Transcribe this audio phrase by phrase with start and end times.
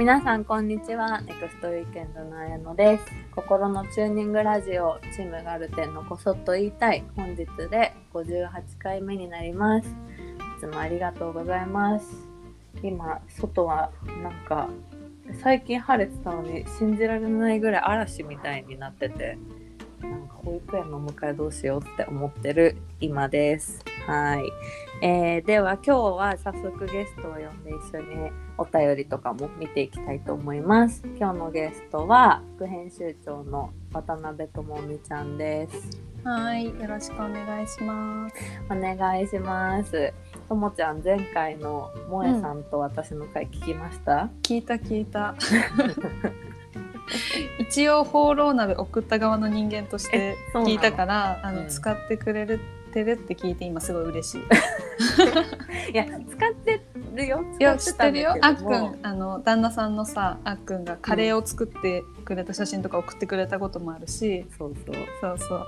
[0.00, 1.20] 皆さんこんにちは。
[1.20, 3.04] ネクストウィーケンドの綾乃です。
[3.34, 7.04] 心のチューニングラジオチームガルテンのこそっと言いたい。
[7.16, 9.88] 本日で58回目になります。
[9.88, 9.92] い
[10.58, 12.06] つもありがとうございます。
[12.82, 13.90] 今外は
[14.22, 14.70] なんか
[15.42, 19.36] 最近晴れてたのに信じられないぐらい嵐みたいになってて
[20.00, 23.84] なんか保育園のお迎えどうしようって思ってる今です。
[24.06, 38.34] はい、えー、では今日は早速ゲストを呼んで一緒にお便りとかも見ていきたいと思います今日のゲストは副編集長の渡辺智美ちゃんですはい、よろしくお願いします。
[38.68, 40.12] お願いします
[40.50, 45.34] ともちゃん前回の萌えさんと私の回聞きました、聞いた聞いた。
[47.58, 54.40] 一応放浪鍋送った側の人間として聞いたから、あの、うん使ってくれるてるって聞いて今すごい嬉しい。
[55.92, 56.82] いや使って
[57.14, 58.36] るよいや使知ってるよ。
[58.40, 65.66] あっくたんあの旦那さんのさあっくんがカレーを作ってくれた写真とか送ってくれたこともあるし、そうそうそうそう。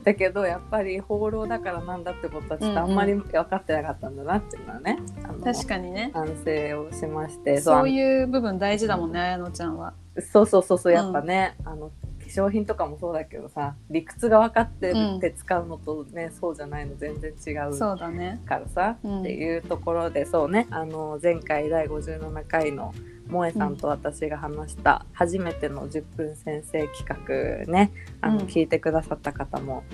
[0.04, 6.10] だけどやっぱり放浪だからなんだってことはちょっとあんまり分かってなかったんだなっていうのはね、あの確かにね。
[6.14, 9.94] 反省をしましてそうういう部分大事だもんね、綾乃ちゃんは。
[10.20, 11.92] そうそうそうそうやっぱね、あの化
[12.34, 18.40] 粧品とかもそうだけどさ理屈が分かってうんて使うのとね、そうじゃないの全然違うそうだね。
[18.46, 19.20] からさ、うん。
[19.20, 22.92] っていうところでそうねあの前回第57回の
[23.28, 28.46] 萌えさんと私が話した初めての10分先生企画ねあの、うん。
[28.46, 29.84] 聞いてくださった方も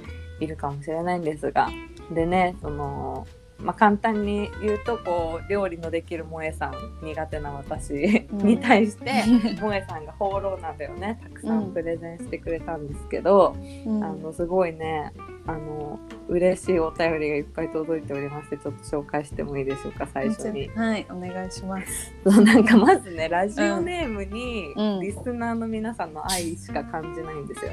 [0.41, 1.69] いるかもしれないんですが
[2.13, 3.27] でねその、
[3.63, 8.39] まあ、簡単に言うとこう料理のできる萌えさん苦手な私うん。
[8.39, 9.11] に対して、
[9.57, 11.19] 萌えさんが放浪鍋をね。
[11.23, 14.05] たくさんプレゼンしてくれたんですけど、うん。
[14.05, 15.13] あのすごいね
[15.47, 20.69] あの嬉しいお便りがいっぱい届いておりましてちょっと紹介してもいいでしょうか最初に。
[20.69, 22.13] はい、お願いします。
[22.25, 25.01] なんかまずねラジオネームにうん。
[25.01, 27.73] リスナーの皆さんの愛しか感じないんですよ。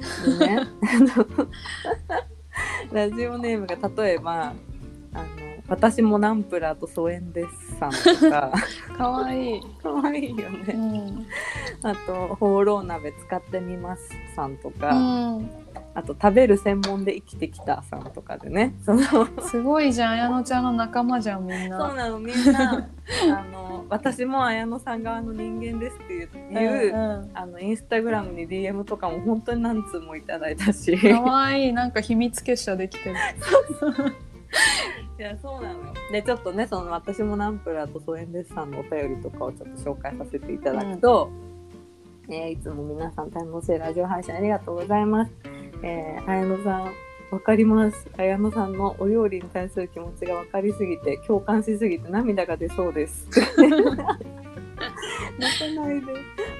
[0.38, 0.66] でね。
[2.92, 4.52] ラジオネームが例えば
[5.14, 5.26] あの
[5.68, 8.52] 「私もナンプラーと疎遠です」さんとか
[8.96, 9.60] 可愛いい。
[9.82, 10.74] かわいいようね。
[10.74, 11.26] ん。
[11.82, 15.50] あと「放浪鍋使ってみます」さんとうか、ん。
[15.94, 19.02] あと「食べる専門で生きてきた」さんとかでねその
[19.42, 21.78] すごいじゃん、綾乃ちゃんの仲間じゃん、みんな。
[21.78, 22.86] そうなのみんな
[23.36, 31.24] あの私も綾乃さん側の人間ですっていう、うんあのインスタグラムに DM とかも本当に何通もいただいたしうん。
[31.24, 33.16] 可愛いなんか秘密結社できてる。
[35.18, 41.30] いやそうなのよでちょっとねその私もナンプラーと疎遠ですさんのお便りとかをちょっと紹介させていただくと、
[42.28, 45.32] えーいつも皆さん楽しいラジオ配信ありがとうございます。
[45.82, 46.92] えー、綾乃さん
[47.30, 48.08] わかります。
[48.16, 53.28] 綾乃さんのお料理に対する気持ちが分かりすぎて共感しすぎて涙が出そうです。
[55.38, 56.12] 泣かないで。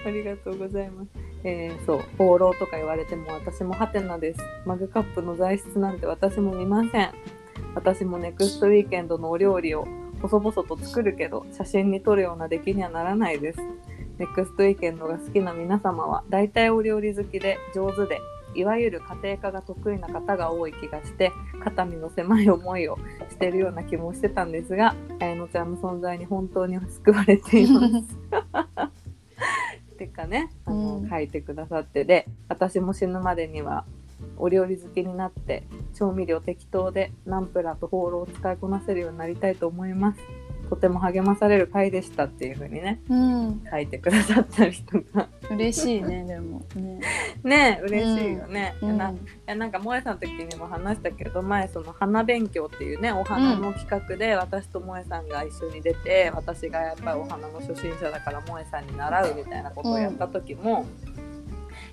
[0.07, 1.09] ありがとうございます。
[1.45, 4.41] えー、そう、放浪とか言われても私もハテナです。
[4.65, 7.11] マグカップの材質なんて私も見ません。
[7.75, 9.87] 私もネクストウィーケンドのお料理を
[10.23, 13.61] 細々と作るけど写真に撮るような出来にはならないです。
[14.19, 18.21] ネクストウィーケンドが好きな皆様は大体お料理好きで上手で
[18.55, 21.33] いわゆる家庭科が得意な方が多い気がして
[21.63, 22.99] 肩身の狭い思いを
[23.31, 28.05] しているような気もしてたんですが綾乃ちゃんの存在に本当に救われています。
[29.97, 33.85] てかねあの、うん書いてくださってで私も死ぬまでには
[34.41, 35.65] お料理好きになって
[35.95, 40.21] 調味料適当でナンプラーとホーローを使いこなせるようになりたいと思います。
[40.71, 43.63] とても励まされる回でしたっていう風にねうん。
[43.69, 46.63] 書いてくださったりとか嬉しいね、 でも。
[46.77, 47.01] ね。
[47.43, 48.77] ね嬉しいよね。
[48.81, 49.13] うんな
[49.57, 60.87] なんか萌えさんの時にも話したけど前その花勉強っていうねお花の企画で私と萌えさんが一緒に出て、私がやっぱりお花の初心者だから萌えさんに習うみたいなことをやった時も、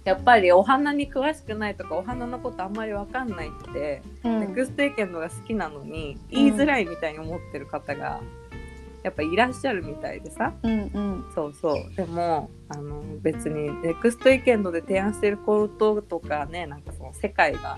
[0.07, 8.21] やっぱりお花に詳しくないとかお花のことあんまり分かんないって、うんネクストエケンドが好きなのに言いづらいみたいに思ってる方が
[9.03, 10.53] やっぱいらっしゃるみたいでさ。
[10.63, 11.25] うんうん。
[11.35, 17.77] そうそうでもあの別にネクストイケンドで提案していることとかねなんかその世界が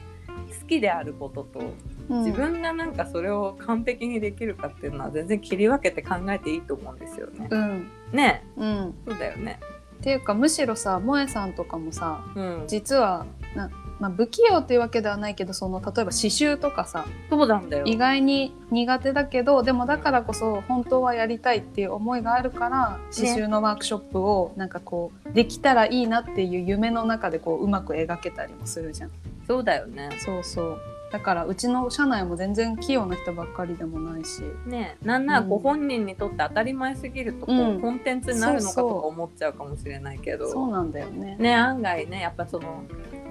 [0.61, 1.73] 好きであることと
[2.09, 7.47] うん自分がなんかそれを完璧にできるかっていうのは全然切り分けて考えていいと思うんですよね。
[7.49, 7.89] うん。
[8.11, 8.95] ねうん。
[9.07, 9.59] そうだよね。
[9.99, 13.25] っていうかむしろさ萌えさんとかもさうん、実は
[13.55, 13.69] な、
[13.99, 17.85] まあ、不器用っていうわけではないけどその例えば刺繍とかさそうなんだよ。
[17.85, 29.11] 意外に苦手だけどでもだからこそ本当はやりたいっていう思いがあるから刺繍のワークショップをなんかこうできたらいいなっていう夢の中でこううまく描けたりもするじゃん。
[29.45, 30.09] そうだよね。
[30.19, 30.81] そうそう
[31.11, 34.43] だからうちの社内も全然器用な人ばっかりでもないし。
[34.65, 37.81] ねなんならごうん本人にとって当たり前すぎるとこう、うん。
[37.81, 40.49] コンテンツになるのかとか思っちゃうかもしれないけど。
[40.49, 41.35] そうなんだよね。
[41.37, 42.83] ね案外ねやっぱその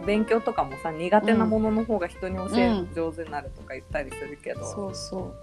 [0.07, 5.35] 勉強とかもさ苦手なものの方が人に教えるの上手になるとか言ったりするけど、そうそ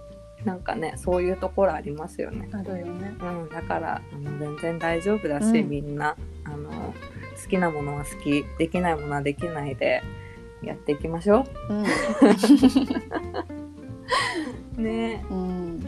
[0.44, 2.50] なんかねそういうところありますよね。
[2.52, 3.16] うあるよね。
[3.22, 5.70] うん、だからあの全然大丈夫だし、うん。
[5.70, 6.16] みんな。
[6.46, 6.94] あの
[7.42, 10.02] 好きなものは好きできないものはできないで
[10.66, 11.46] やっていきましょ
[14.78, 14.82] う。
[14.82, 15.26] ね。
[15.30, 15.80] うん、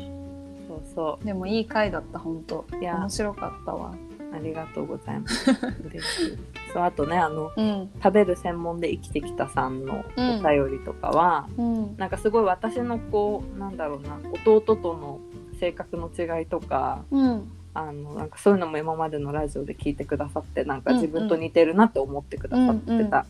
[0.68, 2.66] そうそでもいい回だった本当。
[2.80, 2.98] いや。
[2.98, 3.92] 面白かったわ。
[3.92, 5.52] うありがとうございます。
[5.86, 6.38] 嬉しい。
[6.74, 7.90] そうあとねあのうん。
[8.04, 10.44] 食べる専門で生きてきたさんのおうん。
[10.44, 11.98] 便りとかは、うん。
[11.98, 15.20] なんかすごい私のこうなんだろうな弟との
[15.60, 17.52] 性格の違いとかうん。
[17.74, 21.02] あのなんかそういうのも今までのラジオで聞いてくださってなんかうんうん。
[21.04, 23.26] 自分と似てるなって思ってくださってた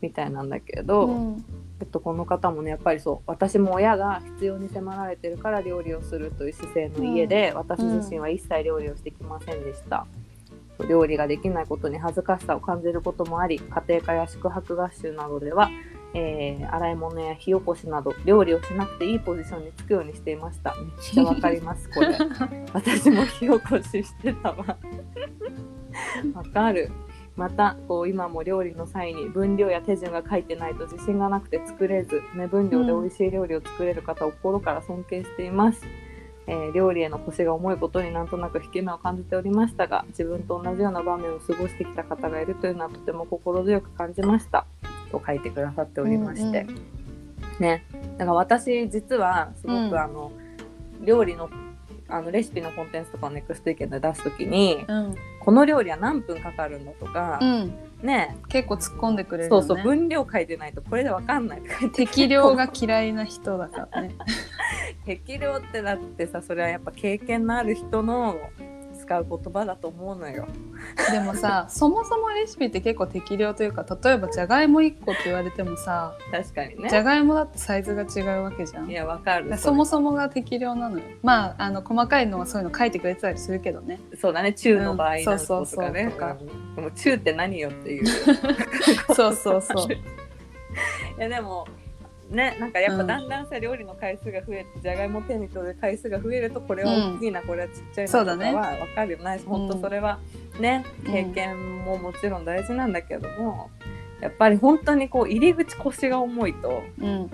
[0.00, 1.44] みたいなんだけど、うん。
[1.80, 10.06] えっと、この方もねやっぱりそう私も親が必要に迫られてるから料理をするという姿勢の家で、私自身は一切料理をしてきませんでした。
[10.88, 15.70] 料理ができないことに恥ずかしさを感じることもあり家庭科や宿泊合習などでは、
[16.14, 20.74] えー洗い物や火起こしなど料理をしなくていいポジションにつくようにしていました。
[20.74, 22.16] めっちゃわかりますこれ。
[22.72, 24.76] 私も火起こししてたわ。
[26.34, 26.90] わかる
[27.36, 35.80] またこう今も料理の際に分量や手順が書いてないと自信がなくて作れず目分量で美味しい料理を作れる方を心から尊敬しています、
[36.46, 44.66] えー料理への腰が重いことになんとなく引け目を感じておりましたが自分と同じような場面を過ごしてきた方がいるというのはとても心強く感じました。
[45.10, 46.76] と書いてくださっておりまして、うん。
[47.60, 47.84] ね。
[48.16, 49.98] だから私実はすごく、うん。
[49.98, 50.32] あの
[51.02, 51.50] 料理の
[52.10, 55.14] あのレシピのコンテンツとかをネクスト意見で出す時にうん。
[55.40, 57.74] この料理は何分かかるんだとか、うん。
[58.02, 58.36] ね。
[58.48, 59.66] 結構突っ込んでくれるよね。
[59.66, 61.62] そうそう分量書いてないとこれでわかんない
[61.94, 64.14] 適量が嫌いな人だからね。
[65.06, 68.36] 適量ってだってさそれはやっぱ経験のある人の
[69.10, 70.46] 使う言葉だと思うのよ。
[71.10, 77.02] でもさ そもそもレシピって結構適量というか例えばじゃがいも1個って言われてもさ確かにじゃね。
[77.02, 79.56] がいもだってサイズが違うわけじゃんいやわかる。
[79.58, 86.12] そもそもが適量なのよまああの細かいのはそういうの書いてくれてたりするけどねそうだね中の場合うんなんそうそうそうとかね。
[86.76, 88.06] でも中って何よっていう。
[89.12, 89.98] そうそうそう い
[91.18, 91.66] やでも
[92.30, 93.06] ねなんかやっぱうん。
[93.06, 98.54] だんだんさ、料理の回数が増えてじゃがいも手に取る回数が増えるとこれは大きいな、これはちっちゃいなとかそうだね。
[98.54, 99.12] は分かる。
[99.12, 100.18] よないし本当それは
[100.58, 101.12] ね、うん。
[101.12, 103.70] 経験ももちろん大事なんだけども、
[104.20, 107.30] やっぱり本当にこう入り口腰が重いとうん。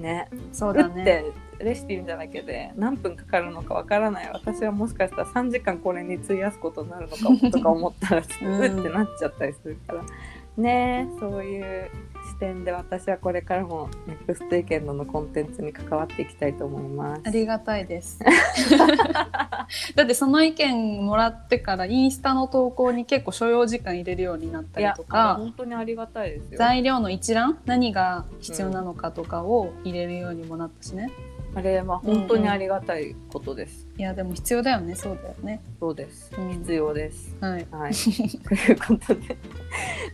[0.00, 1.04] ねそうだね。
[1.04, 1.24] て
[1.64, 4.30] レシピ見ただけで何分かかるのかわからない。
[4.32, 8.26] 私はもしかしたら3時間これに費やすことになるのかもとか思ったら うっ
[8.82, 10.02] てなっちゃったりするから、
[10.56, 11.90] ねえそういう
[12.34, 17.30] 視点で私はこれからもネクスト意見のコンテンツに関わっていきたいと思いますあ。
[17.30, 18.18] りがたいです
[19.94, 26.58] だってその意見もらってからインスタの投稿に結構所要時間入れるようになったりとか本当にありがたいですよ。
[26.58, 31.10] 材料の一覧何が必要なのかとかを入れるようにもなったしね、
[31.54, 33.88] あれは本当にありがたいことです。
[33.96, 36.32] いやでも必要だよねそうだよね、そうです。
[36.36, 37.36] うん必要です。
[37.40, 37.92] はいはい。
[37.94, 39.36] ということで、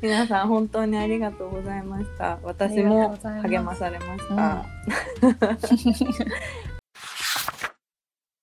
[0.03, 2.39] 皆さん本当にありがとうございました。
[2.43, 4.67] 私も励まされました。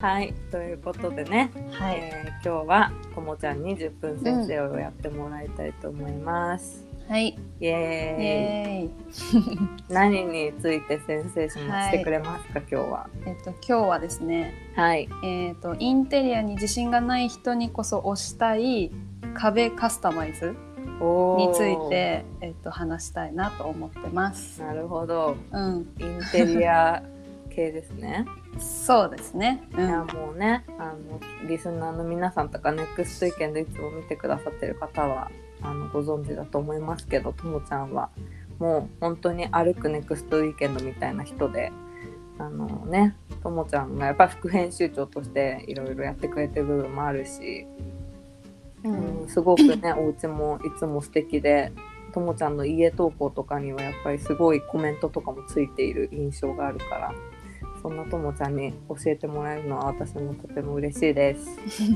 [0.00, 6.87] はい、ということでね、はい、えー今日はともちゃんに10分先生をやってもらいたいと思います。
[7.08, 13.08] はい、イイエーイ何について先生しもしてくれますか、今日は？
[13.24, 15.08] えっと今日はですねはい。
[15.24, 18.90] えっとインテリアに自信がない人にこそ推したい
[19.32, 21.78] 壁カスタマイズについ。
[21.88, 24.60] て、えっと話したいなと思ってます。
[24.60, 25.34] なるほど。
[25.50, 27.02] うん、インテリア
[27.48, 28.26] 系ですね。
[28.58, 29.62] そうですね。
[29.78, 35.30] ういやん、もうねあのリスナーの皆さんとかネクスト意見でいつも見てくださってる方は
[35.62, 38.10] あのご存知だと思いますけどともちゃんは
[38.58, 41.72] もう本当に歩くネクストウィーケンドみたいな人で
[42.38, 47.66] あのねともちゃんがやっぱり副編集長としていろいろやってくれてる部分もあるし、
[48.84, 51.72] ううんん、すごくねお家もいつも素敵で
[52.12, 57.14] ともちゃんの家投稿とかにはやっぱりすごいコメントとかもついている印象があるから
[57.88, 61.48] そんなともちゃんに教えてもらえるのは私もとても嬉しいです。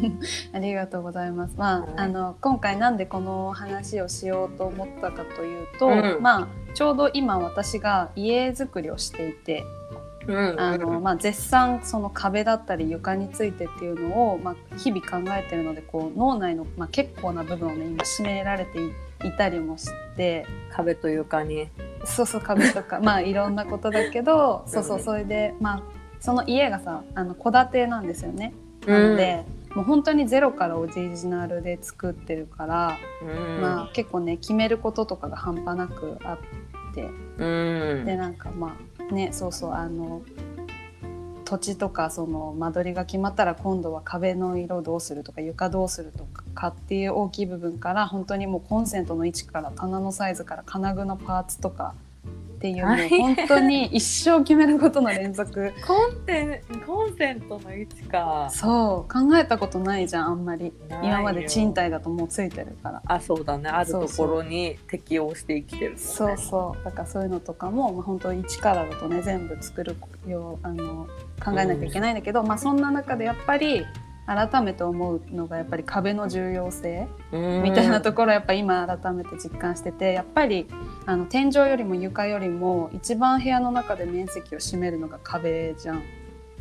[0.54, 1.54] ありがとうございます。
[1.58, 1.90] まあ、はい。
[1.96, 6.22] あの今回なんでこの話をしようと思ったかというと、うん。
[6.22, 9.64] まあちょうど今私が家づくりをしていて、
[10.26, 18.92] うんあのまあ絶賛その壁だったり床についてっていうのをまあ日々考えてるので、こう脳内のまあ結構な部分をね今占められてい
[19.24, 21.68] いたりもして、壁と床に
[22.04, 25.82] そうそう壁とかまあいろんなことだけどそうそうそれでまあ
[26.20, 28.54] その家がさあの戸建てなんですよね。
[28.86, 29.44] なので、
[29.74, 33.60] もう本当にゼロからオリジナルで作ってるから、うん。
[33.60, 37.08] まあ結構ね決めることとかが半端なくあって。
[37.38, 38.04] うん。
[38.04, 38.76] でなんかま
[39.10, 40.22] あねそうそうあの
[41.52, 51.94] 土地とかその間取りが決まったら今度は壁の色どうするとか床どうするとかっていう大きい部分から本当にもうコンセントの位置から棚のサイズから金具のパーツとか
[52.56, 55.74] っていうのを大変本当に一生決めることの連続。
[55.84, 58.48] コンテンコンセントの位置か。
[58.50, 60.72] そう考えたことないじゃんあんまり。
[61.02, 63.02] 今まで賃貸だともうついてるから。
[63.04, 63.68] あそうだね。
[63.68, 65.98] あるところに適応して生きてるね。
[65.98, 66.84] そうそう。
[66.84, 69.96] だからそういうのとかも、まあ、本当一からだとね全部作る
[70.28, 71.08] ようあの
[71.42, 73.84] 考えなきゃいけないんだけど、まあそんな中でやっぱり
[74.26, 77.62] 改めて思うのがやっぱり壁の重要性うん。
[77.62, 80.66] みたいなところやっぱ今改めて実感しててやっぱり
[81.06, 86.02] あの天井よりも床よりも一番部屋の中で面積を占めるのが壁じゃん。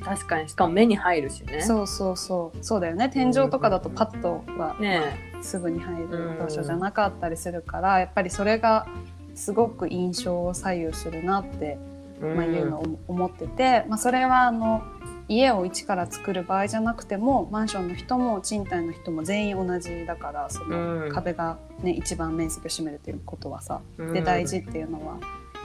[0.04, 0.50] 確かに。
[0.50, 1.62] しかも目に入るしね。
[1.62, 2.64] そうそうそう。
[2.64, 3.10] そうだよね。
[3.10, 8.88] 天井とかだとパッとは、ねすぐに入る場所じゃなかったりするから、やっぱりそれが
[9.34, 11.78] すごく印象を左右するなって、え
[12.22, 14.84] まあ、いうのを思ってて、まあ、それはあの
[15.28, 21.12] 家を一から作る場合じゃなくてもマンションの人も賃貸の人も全員同じだからそのうん。
[21.12, 24.14] 壁が、ね、一番面積を占めるっていうことはさうん。
[24.14, 25.20] で大事っていうのは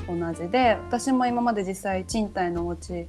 [0.08, 3.08] 同じで私も今まで実際賃貸のお家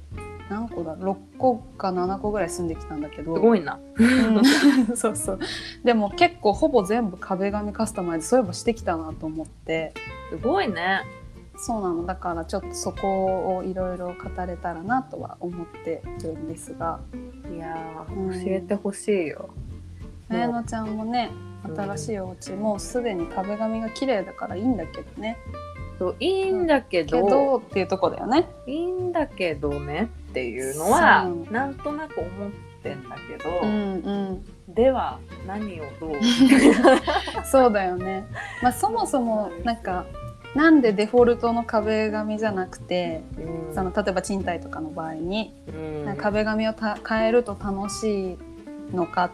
[0.50, 3.78] 何個だ6個か7個ぐらい住んできたんだけどすごいな。
[3.96, 4.42] うん。
[4.96, 5.38] そうそう。
[5.84, 9.92] でも結構ほぼ全部壁紙カスタマイズそういえばしてきたなと思って。
[10.30, 11.02] すごいね
[11.58, 12.06] そうなの。
[12.06, 17.00] だからちょっとそこをいろいろ語れたらなとは思ってるんですが。
[17.52, 19.50] いやうんー教えてほしいよ、
[20.28, 21.30] 綾乃ちゃんもね
[21.66, 25.36] うん新しいお家もうすでに壁紙が綺麗だからいいんだけどね。
[25.98, 28.48] そういいんだけけどどっていうとこだよね。
[28.66, 32.50] いいんだけどねっていうのはなんとなく思っ
[32.84, 33.70] てんだけど、うん
[34.68, 34.74] うん。
[34.74, 36.12] では何をどう？
[37.44, 38.24] そうだよね。
[38.62, 40.04] まあそもそもなんか
[40.58, 43.74] なんでデフォルトの壁紙じゃなくてうん。
[43.76, 46.16] その例えば賃貸とかの場合にうん。
[46.16, 49.30] 壁紙をた変えると楽しいのかっ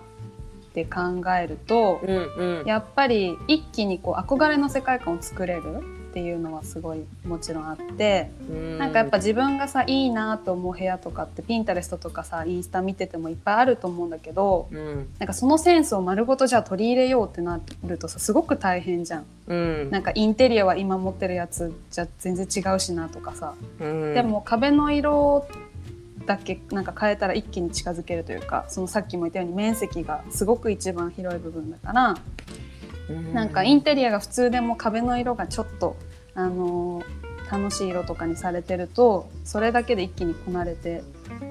[0.75, 1.00] て考
[1.40, 2.66] えると、うんうん。
[2.66, 5.83] やっぱり一気にこう憧れの世界観を作れる
[6.14, 8.78] っていうのはすごいもちろんあって、うん。
[8.78, 15.09] なんかやっぱ自分がさいいなと思う部屋とかってピンタレストとかさインスタ見ててもいっぱいあると思うんだけどうん。
[15.18, 19.25] なんかそのセンスを丸ごとじゃあ取り入れようってなるとさすごく大変じゃん。
[19.49, 19.90] うん。
[19.90, 24.14] なんかインテリアは今持ってるやつじゃ全然違うしなとかさ、うん。
[24.14, 25.49] でも壁の色
[26.26, 32.16] だけなんか変えたら一気に近づけるというかそのさっきも言ったように面積がすごく一番広い部分だから、
[33.32, 35.96] なんかインテリアが普通でも壁の色がちょっと、
[36.34, 41.02] あのー楽しい色とかにされてるとそれだけで一気にこなれて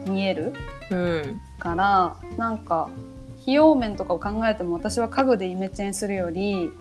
[0.08, 0.54] 見える
[0.90, 1.42] うん。
[1.60, 2.90] からなんか
[3.42, 6.72] 費用面とかを考えても私は家具でイメチェンするより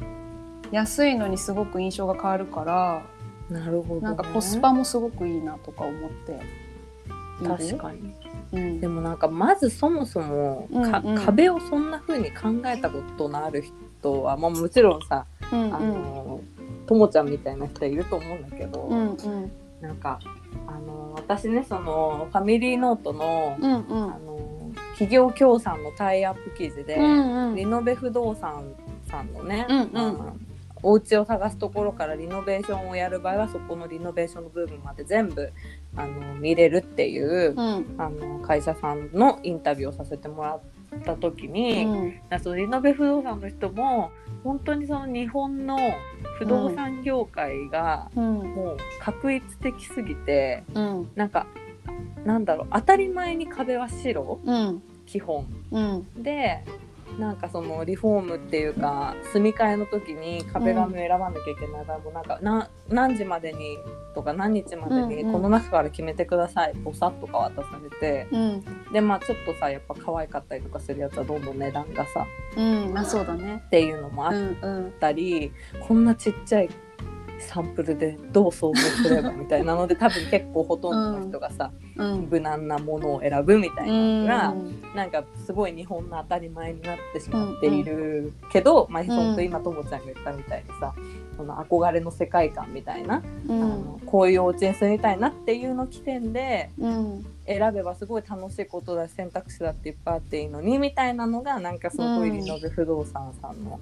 [0.71, 3.03] 安いのにすごく印象が変わるから
[3.51, 6.41] なるほど、ね、なんかコスパもすごくいいなとか思って
[7.47, 8.15] 確かに。
[8.53, 8.81] うん。
[8.81, 11.25] でもなんかまずそもそもか、うんうん。
[11.25, 13.75] 壁をそんな風に考えたことのある人
[14.23, 16.41] は、まあ、もちろんさ、うんあの
[16.87, 19.53] ともちゃんみたいな人はいると思うんだけど、うんうん。
[19.81, 20.19] なんか
[20.67, 24.03] あの私ねそのファミリーノートの,、うんうん。
[24.13, 27.57] あの企業協賛のタイアップ記事で、うんうん。
[27.57, 28.75] リノベ不動産
[29.09, 30.47] さんのね、うんうん。
[30.83, 35.53] お家を探すところからリノベーションをやる場合はそこのリノベーションの部分まで全部
[35.95, 37.95] あの見れるっていう、うん。
[37.99, 40.61] あの会社さんのインタビューをさせてもらっ
[41.01, 42.41] た時に、うん。
[42.43, 44.11] そのリノベ不動産の人も
[44.45, 45.79] 本当にその日本の
[46.39, 48.25] 不動産業界がうん。
[48.55, 51.11] もう確一的すぎてうん。
[51.15, 51.47] なんか
[52.25, 54.83] なんだろう当たり前に壁は白うん。
[55.07, 55.47] 基本。
[55.71, 56.23] うん。
[56.23, 56.65] で
[57.19, 63.79] なんかそのリフォームっていうか住み替えの時に壁紙を選ばなきゃいけない場合もなんかな何時までに
[64.15, 65.33] とか何日までにうんうん。
[65.33, 68.65] この中から決めてくださいボサッとか渡されてうん。
[68.93, 72.27] でまあちょっとさやっぱ可愛かったりとかするやつはどんどん値段がさ
[72.57, 73.63] うんまあそうだね。
[73.67, 74.93] っていうのもあっうんうん。
[75.01, 75.53] たり、
[75.87, 76.71] こんなちっちゃい
[77.49, 82.29] サンプルでどう想像すればみたいなので多分結構ほとんどの人がさ、うん。
[82.31, 84.83] 無難なものを選ぶみたいなのが、うん。
[84.95, 90.95] なんかすごい日本の当たり前になってしまっているけど、まあ本当今ともちゃんが言ったみたいにさ
[91.37, 97.27] その憧れの世界観みたいな、うあんのこういうお家に住みたいなっていうの起点でうん。
[97.45, 103.81] 選べばすごい楽しいことだし選択肢だっていっぱいあっていいのにみたいなのがなんかすごいうんリノベ不動産さんの。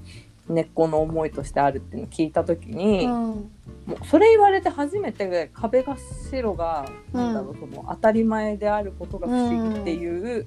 [0.51, 3.51] 根っこの思いとしてあるっていうのを聞いた時に、うん。
[3.87, 5.97] もうそれ言われて初めて壁が
[6.31, 10.47] 白が、なんだろうその当たり前であることが不思議っていう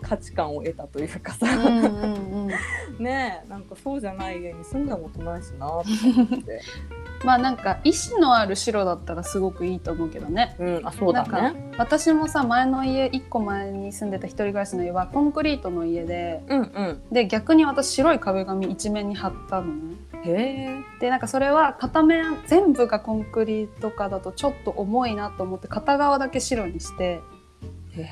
[0.00, 1.46] 価値観を得たというかさ、
[2.98, 6.60] ねえなんかそうじゃない家に住んだことないしなと思って
[7.24, 10.56] まあなんか意志のある白だったらすごくいいと思うけどね。
[10.58, 11.72] うんあそうだね。
[11.78, 17.02] 私もさ前の家1個前に住んでた一人暮らしの家はコンクリートの家でうんうん。
[17.10, 19.94] で逆に私白い壁紙一面に貼ったのね。
[20.24, 21.00] へえ。
[21.00, 27.20] でなんかそれは片面全部がコンクリートかだとちょっと重いなと思って片側だけ白にして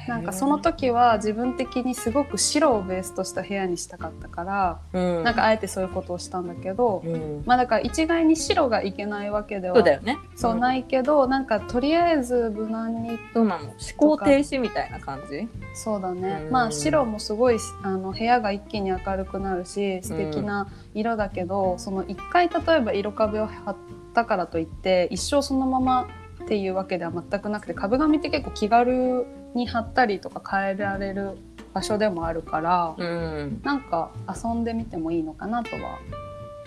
[0.09, 5.25] なんかその時は自分的にすごく白をベースとした部屋にしたかったから、うん。
[5.25, 7.43] なんかあえてそういうことをしたんだけど、うん。
[7.47, 10.19] まあだから一概に白がいけないわけではそうだよね。
[10.37, 15.49] そうないけどなんかとりあえず無難にそうなの思考停止みたいな感じ？
[15.75, 16.51] そうだね、うん。
[16.51, 23.77] まあ白もすごいあの部屋が一気に明るくなるし素敵な色だけど、その一回例えば色壁を貼っ
[24.15, 26.09] たからといって一生そのまま
[26.45, 29.25] っていうわけでは全くなくて壁紙って結構気軽
[29.55, 31.39] に貼ったりとか変えられる
[31.73, 33.61] 場所でもあるから、うん。
[33.63, 35.99] なんか遊んでみてもいいのかなとは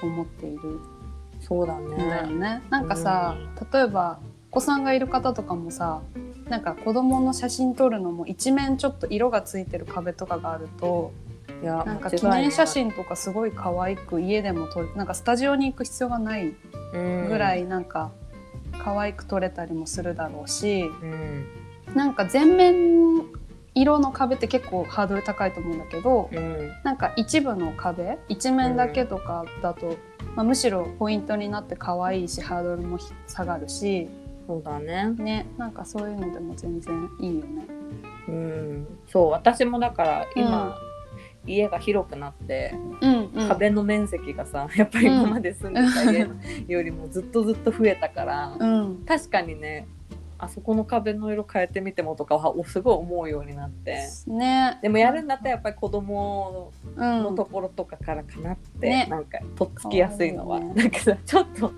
[0.02, 0.80] 思っている。
[1.42, 2.28] そうだね。
[2.34, 2.62] ね。
[2.70, 3.36] なんかさ、
[3.72, 4.20] 例えば
[4.56, 6.02] お子さんがいる方とかもさ
[6.48, 11.12] なんか子供の写真撮るのも一面ちょっと色がついてる壁とかがあると
[11.62, 16.54] いやなんか記念写真とかすごい可愛く家でも撮るなんかスタジオに行く必要がない
[16.94, 18.12] ぐらいなんか
[18.80, 21.46] 可愛く撮れたりもするだろうし、うん
[21.96, 23.24] なんか全面
[23.74, 26.72] 色の壁って結構ハードル高いと思うんだけど、うん。
[26.84, 29.98] なんか一部の壁一面だけとかだと、
[30.36, 32.98] まあ、むしろポイントになって可愛いしハードルも
[33.28, 34.08] 下がるし
[34.48, 35.10] そうだね。
[35.18, 37.68] ねなんかそういうのでも全然いいよね。
[38.28, 38.88] うん。
[39.08, 40.78] そう私もだから今、
[41.48, 46.28] 家が広くなってうんうん、壁の面積がさ やっぱり今まで住んでた家
[46.68, 49.04] よりもずっとずっと増えたから、うん。
[49.06, 49.88] 確かにね
[50.38, 54.08] あそこの壁の色変えてみてもとかはおすごい思うようになって。
[54.28, 54.80] ね。
[54.82, 59.08] でもやるんだったらやっぱり子供うんのところとかからかなって、ね。
[59.10, 60.74] なんかとっつきやすいのは、ね。
[60.74, 61.72] なんかさちょっと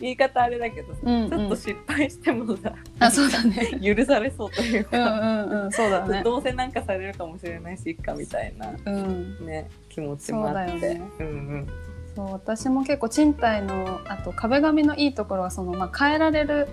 [0.00, 1.30] 言い方あれだけどさ、うんうん。
[1.30, 3.70] ちょっと失敗してもさあそうだね。
[3.82, 6.22] 許されそうといううんか、うんうんそうだね。
[6.22, 9.46] どうせなんかされるかもしれないしいっかみたいなうん。
[9.46, 11.00] ね気持ちもあって。
[11.18, 11.66] うんうん。
[12.14, 16.68] そう私も結構賃貸のあと壁紙のいいところはその、まあ、変えられる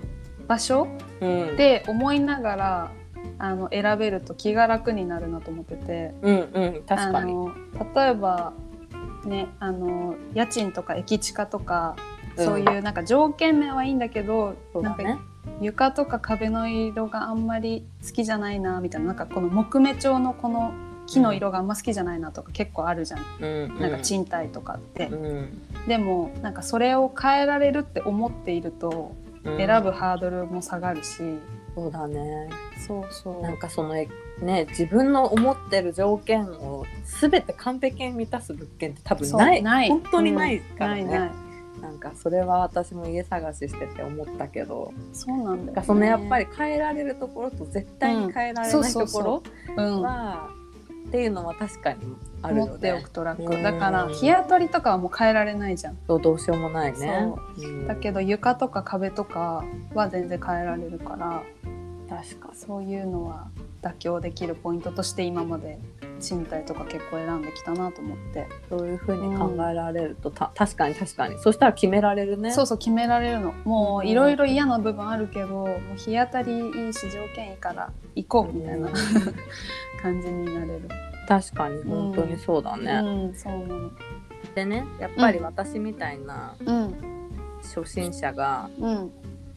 [0.52, 0.88] 場所
[1.22, 1.56] うん。
[1.56, 2.92] で思いながら
[3.40, 6.14] あの選べると気が楽になるなと思ってて。
[6.22, 7.32] うんうん確かに。
[7.32, 7.54] あの
[7.96, 8.54] 例えば
[9.26, 11.96] ねあの家賃とか駅近とか、
[12.38, 12.46] うん。
[12.46, 15.04] そういうなんか条件面はいいんだけどなんか
[15.62, 20.74] 床とか壁の色があんまり好きじゃないなみたいななんかこの木目調のこの
[21.08, 25.08] 木の色があんま好きじゃないなとか結構あるじゃん、うんなんか賃貸とかって。
[25.08, 25.62] うん。
[25.88, 31.22] でもなんかそれを変えられるって思っているとうん選ぶハードルも下がるし、
[31.76, 32.50] そうだね。
[32.88, 33.42] そうそう。
[33.42, 34.08] なんかそのね
[34.70, 36.86] 自分の思ってる条件を
[37.22, 39.64] 全て完璧に満たす物件って多分ない。
[39.64, 39.90] ない。
[39.90, 41.32] 本当にないからね、ないない。
[41.82, 49.44] なんかそれは私も家探ししてて思ったけど、そうなんだよ、ね、そのやっぱり変えられるところと絶対に変えられうんないところ
[49.76, 50.50] うん、は、
[51.08, 52.00] っていうのは確かに
[52.42, 55.98] あるよ持っておねくだから日当たりとかはもう変えられないじゃん。
[56.08, 57.34] そうどうしようもないね。
[57.88, 61.44] だけど床とか壁とかは全然変えられるから
[62.10, 63.48] 確かそういうのは
[63.82, 65.80] 妥協できるポイントとして今まで
[66.20, 71.38] 賃貸とか結構選んできたなと思って、そういうふうに考えられると、た確かに確かに。
[71.40, 72.52] そしたら決められるね。
[72.52, 73.54] そうそう決められるの。
[73.66, 78.88] もうんういろいろ嫌な部分あるけどもう日当たりいいし条件いいから行こうみたいな。
[78.88, 78.94] うん
[80.02, 80.90] 感じになれる。
[81.28, 83.92] 確かに本当にそうだね、うん、そうなの。
[84.56, 86.96] でねやっぱり私みたいなうん、
[87.62, 89.12] 初心者がうん、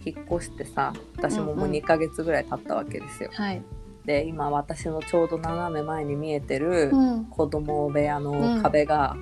[0.04, 1.70] 引っ越してさ私ももううんうん。
[1.72, 3.30] 2ヶ月ぐらい経ったわけですよ。
[3.32, 3.62] はい。
[4.04, 9.16] で今私のちょうど斜め前に見えてるうん、子供部屋の壁が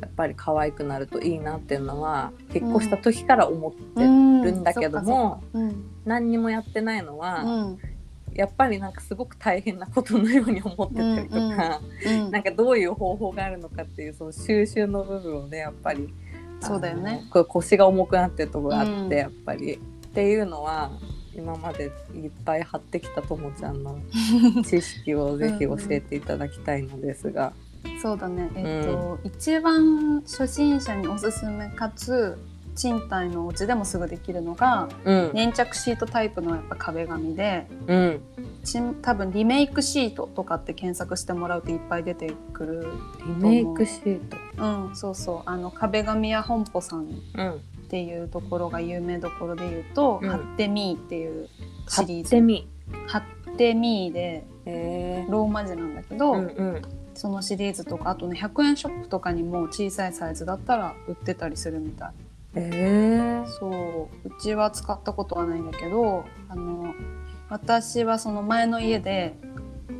[0.00, 4.08] やっぱり可愛くなるといいなっていうのは引っ越した時から思ってる
[4.52, 7.78] んだけども、うん、何にもやってないのは、うん、
[8.34, 16.12] やっぱりなんかすごく大変なことのように思ってたりとか、うん、なんかどういう方法があるのかっていうその収集の部分をねやっぱり
[16.60, 17.24] そうだよね。
[17.30, 19.12] 腰が重くなってるところがあって、うん。
[19.12, 19.74] やっぱり。
[19.74, 19.78] っ
[20.14, 20.92] ていうのは
[21.34, 23.98] 今までいっぱい張ってきたともちゃんの
[24.64, 27.52] 知識をぜひ教えていただきたいのですが。
[28.00, 28.48] そうだね。
[28.54, 32.38] えっと、一番初心者におすすめかつ
[32.74, 35.30] 賃貸のお家でもすぐできるのがうん。
[35.34, 38.20] 粘着シートタイプのやっぱ壁紙でうん。
[38.64, 42.86] ち多分リメイクシートとかって検索してもらうといっぱい出てくる
[43.26, 44.36] リメイクシート。
[44.58, 45.42] うんそうそう。
[45.46, 47.52] あの壁紙屋本舗さんうん。
[47.52, 50.30] っていうところが有名どころで言うと「うん。
[50.30, 51.48] 貼ってみー」っていう
[51.88, 52.28] シ買リーズ。
[52.28, 52.68] ってみ
[53.06, 53.22] 「貼っ
[53.56, 56.82] てみー」でへえローマ字なんだけど、うんうん。
[57.14, 62.10] そのシリーズとかあとね100円ショップとかにも小さいサイズだったら売ってたりするみたい
[62.56, 66.94] へえそううちは使ったことはないんだけどあの
[67.48, 69.36] 私はその前の家で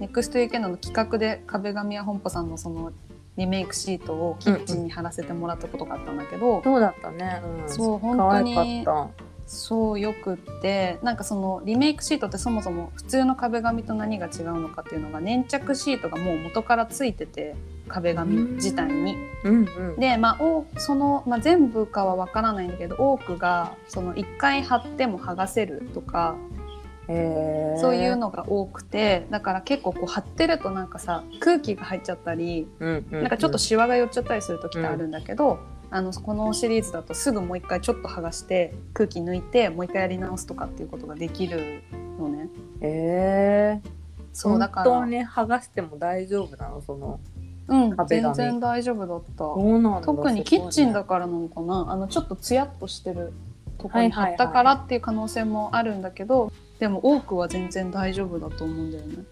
[0.01, 2.93] ネクスト UK の企画で壁紙屋本舗さんのその
[3.37, 7.43] リメイクシートをキッチンに貼らせてもらったことがあったんだけど、そうだったね。
[7.45, 7.69] うん。
[7.69, 9.11] そう本可当に愛かっ
[9.47, 17.55] そうよくってなんかそのリメイクシートってそもそも普通の壁紙と何が違うのかっていうのが粘着シートがもう元からついてて
[17.89, 19.17] 壁紙自体に。
[19.43, 20.01] たうんうん。
[20.01, 26.37] で、まあ、おその、まあ、全部かは分からないんだけど多くがその1回貼っても剥がせるとか
[27.09, 33.21] へえそういうのが多くてだから結構こう貼ってるとなんかさ空気が入っちゃったりうんうん。
[33.21, 35.59] なんかちょっとシワが寄っちゃったりする時ってあるんだけど、
[35.91, 41.83] あのこのシリーズだとすぐもう一回ちょっと剥がして空気抜いてもう一回やり直すとかっていうことができる
[42.19, 42.49] のね。
[42.81, 43.83] へえ。
[44.33, 44.91] そうだから。
[44.91, 46.81] 本当に剥がしても大丈夫なの？
[46.81, 47.21] その。
[47.67, 49.39] うん、全然大丈夫だった。
[49.39, 51.87] そうなんだ特にキッチンだすからなのかな。
[51.89, 53.33] あのちょっとツヤっとしてる
[53.79, 59.25] とこに貼ったからっていう可能性もあるんだけど、でも多くは全然大丈夫だと思うんだよね。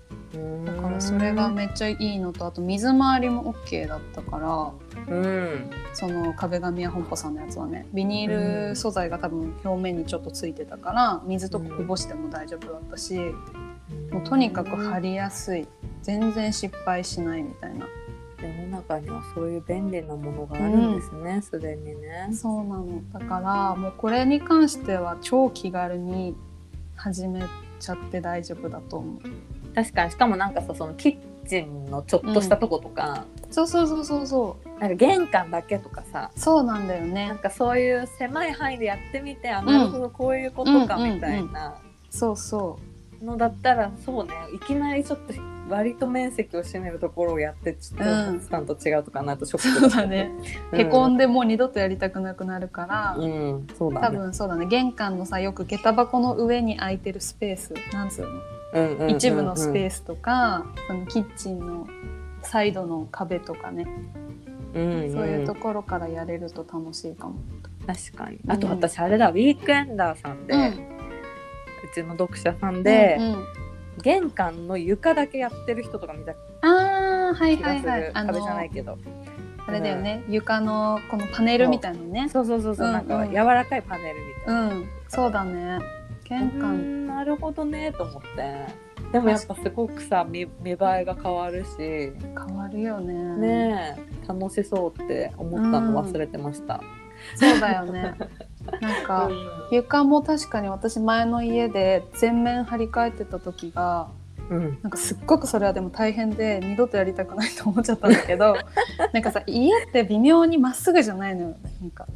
[0.64, 4.72] だからそれがめっちゃいいのとあと水回りも OK だったから
[5.08, 5.70] うん。
[5.92, 13.18] その壁紙や本舗さんのやつはねビニール素材が多分表面にちょっとついてたから水とかこぼしても大丈夫だったし、
[14.10, 15.68] もうとにかく貼りやすい。
[16.02, 17.86] 全然失敗しないみたいな。
[18.42, 22.28] 世の中にはそういう便利なものがあるんですねすで、にね。
[22.32, 23.00] そうなの。
[23.12, 26.34] だからもうこれに関しては超気軽に
[26.96, 27.42] 始め
[27.78, 29.20] ちゃって大丈夫だと思う。
[29.74, 30.10] 確かに。
[30.10, 34.68] しかもなんかさそのキッチンのちょっとしたとことか、そうそうそうそうそう。
[34.80, 36.30] なんか玄関だけとかさ。
[36.36, 41.74] そうなんだよなんねかそういう狭い範囲でやってみて、あなるほどこういうことかうんみたいな
[42.10, 42.78] そうそ
[43.22, 44.32] のだったらそうね。
[44.54, 45.34] いきなりちょっと
[45.68, 48.38] 割と面積を占めるところをやってちょっうん。
[48.40, 50.30] とスタンと違うとかなるとショうックそうだね、
[50.72, 53.66] へこんんでもう二度とやりたくなくなるから、うん。
[53.78, 54.66] そうだ多ね分そうだね。
[54.66, 57.74] 玄関のさよく下駄箱の上に空いてるスペース。
[57.92, 58.61] なんつうの、うんうんうんうん
[59.08, 61.86] 一部のスペースとかそのキッチンの
[62.42, 63.86] サイドの壁とかね、
[64.74, 67.34] うんうんそういうところからやれると楽しいかも。
[67.86, 68.38] 確かに。
[68.48, 73.46] あと私あれだ、ウィークエンダーさんで、うちの読者さんで、うんうん。
[74.02, 76.32] 玄関の床だけやってる人とか見た
[76.62, 78.10] あーはいはいはい。
[78.14, 78.98] あ壁じゃないのけど。
[79.66, 82.28] あれだよね、床のこのパネルみたいなのね。
[82.30, 85.78] そうそうそうそう、うんなんかうん柔らかいパネルみたいな、うん、そうだね。
[86.32, 88.92] 玄う関、んなるほどねと思って。
[89.12, 91.76] でもやっぱすごくさ見見栄えが変わるし。
[91.78, 93.14] 変わるよね。
[93.36, 96.80] ねえ楽しそうって思ったの忘れてました、
[97.36, 98.14] そうだよね。
[98.80, 99.28] なんか、
[99.70, 104.08] 床も確かに私前の家で全面張り替えてた時が
[104.48, 104.78] うん。
[104.82, 108.56] なんかすっごくそれはでも大変で二度とやりたくないと思っちゃったんだけど
[109.12, 111.56] なんかさ家って微妙にまっすぐじゃないのよ。
[111.80, 112.06] なんか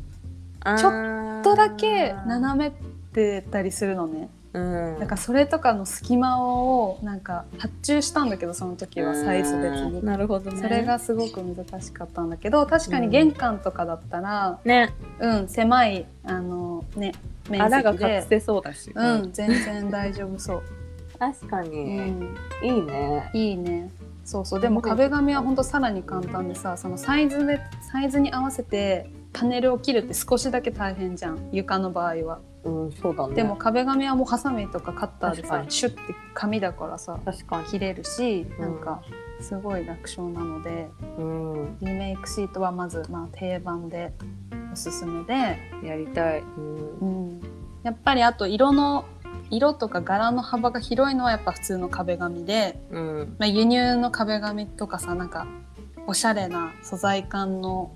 [0.64, 2.72] ちょっちょっとだけ斜めっ
[3.16, 4.28] てたりするのね。
[4.52, 4.98] うん。
[4.98, 10.04] なんかそれとかの隙間をなんか発注したんだけどその時はサイズ別に。
[10.04, 10.60] なるほどね。
[10.60, 14.92] それがすごく難しかったんだけど確かに玄関とかだったら、ね。
[15.18, 17.14] うん、狭いあのね
[17.48, 20.62] 面穴が積で隠せそうだし、うん、全然大丈夫そう。
[21.18, 23.30] 確かうに、ん、いいね。
[23.32, 23.90] いいね。
[24.24, 24.60] そうそう。
[24.60, 27.60] でも壁紙は本当さらに簡単でさ、そのサイズで
[27.92, 31.48] サイズに合わせてパネルを切るって少しだけ大変じゃん。
[31.52, 32.40] 床の場合は。
[32.66, 33.34] うんそうだね。
[33.34, 37.66] でも壁紙はもうハサミとかカッターでさシュッて紙だからさ確かに。
[37.66, 38.60] 切れるし、うん。
[38.60, 39.02] なんか
[39.40, 41.78] すごい楽勝なので、うん。
[41.80, 44.12] リメイクシートはまずまあ定番で
[44.72, 46.98] おすすめで、やりたい、うん。
[46.98, 47.40] うん、
[47.82, 49.04] やっぱりあと色の
[49.50, 52.80] 色とか柄の幅が広いのはやっぱ普通の壁紙で。
[52.90, 53.36] うん。
[53.38, 55.46] まあ、輸入の壁紙とかさなんか
[56.06, 57.92] おしゃれな素材感の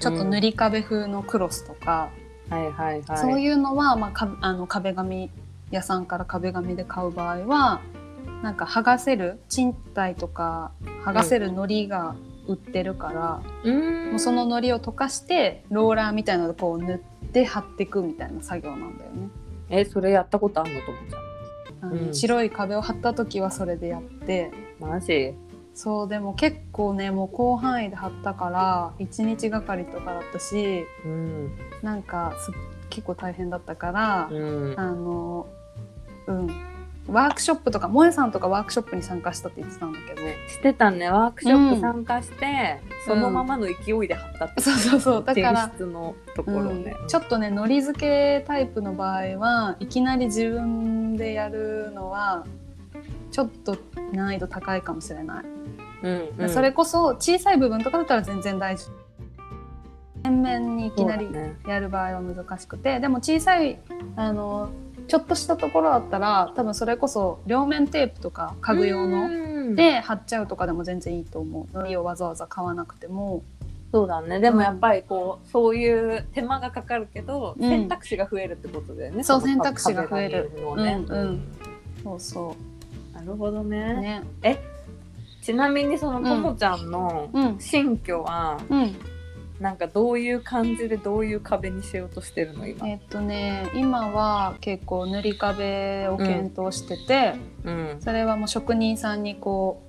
[0.00, 2.10] ちょっと塗り壁風のクロスとか、
[2.50, 3.18] はいはいはい。
[3.18, 5.30] そういうのは、まあ、かあの壁紙
[5.70, 7.80] 屋さんから壁紙で買う場合は
[8.42, 10.72] なんか剥がせる賃貸とか
[11.04, 12.14] 剥がせる糊が
[12.46, 14.10] 売ってるから、うん。
[14.10, 19.28] もうその糊を溶かしてローラーみたいなのでこう塗って貼っていくみたいな作業なんだよね。
[19.70, 21.18] えそれやったことあんのと思っちゃ
[21.80, 22.14] あのうん。
[22.14, 24.50] 白い壁を貼った時はそれでやって。
[24.80, 25.34] うマジ？
[25.74, 32.52] そうでも結構ねもう広範囲で貼ったから1日がかりとかだったしうんなんかす
[32.94, 34.74] 結構大変だったから、うん。
[34.76, 35.46] あの
[36.26, 36.48] うん。
[37.06, 40.22] ワークショップとか萌えさんとかワークショップに参加したって言ってたんだけど。
[40.48, 41.10] してたね。
[41.10, 45.24] ワークショッうんプ参加して、そのままの勢いで貼ったってそうそうそう。
[45.24, 47.08] だからのところね、うん。
[47.08, 52.46] ちょっとねのり付けタイプの場合はいきなり自分でやるのは
[53.32, 53.76] ちょっと
[54.12, 55.44] 難易度高いかもしれない、
[56.04, 56.50] うんうん。
[56.50, 59.04] それこそ小さい部分とかだったら全然大丈夫。
[60.22, 61.28] 全面にいきなり
[61.66, 63.78] やる場合は難しくて、でも小さい
[64.16, 64.70] あの
[65.06, 69.76] ちょっとしたところだったら多分それこそ両面テープとか家具用のうん。
[69.76, 71.76] で貼っちゃうとかでも全然いいと思う。
[71.76, 73.42] のりをわざわざ買わなくても
[73.92, 74.40] そうだね。
[74.40, 77.68] でもやっぱりこうそういう手間がかかるけど、うん。
[77.68, 79.24] 選択肢が増えるってことだよね。
[79.24, 80.50] そうの選択肢が増える。
[80.60, 81.40] のね、うんうん。
[82.02, 82.56] そうそ
[83.14, 83.94] なるほどうね。
[84.42, 84.60] ね
[85.44, 87.56] ちなみにそのともちゃんのうん。
[87.60, 88.96] 新居はうん。
[89.60, 97.96] なんかどういう感じでどういう壁にしようとしてるの今、えっとね今は結構塗り壁を検討してて、うん。
[98.00, 99.82] それはもう職人さんにこ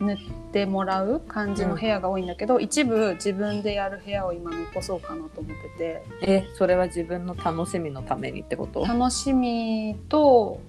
[0.00, 0.16] う塗っ
[0.52, 6.02] てもらう感じの部屋が多いんだけど、一部自分でやる部屋を今残そうかなと思ってて。
[6.22, 8.84] えそれは自分の楽しみのためにってこと？
[8.84, 10.60] 楽しみと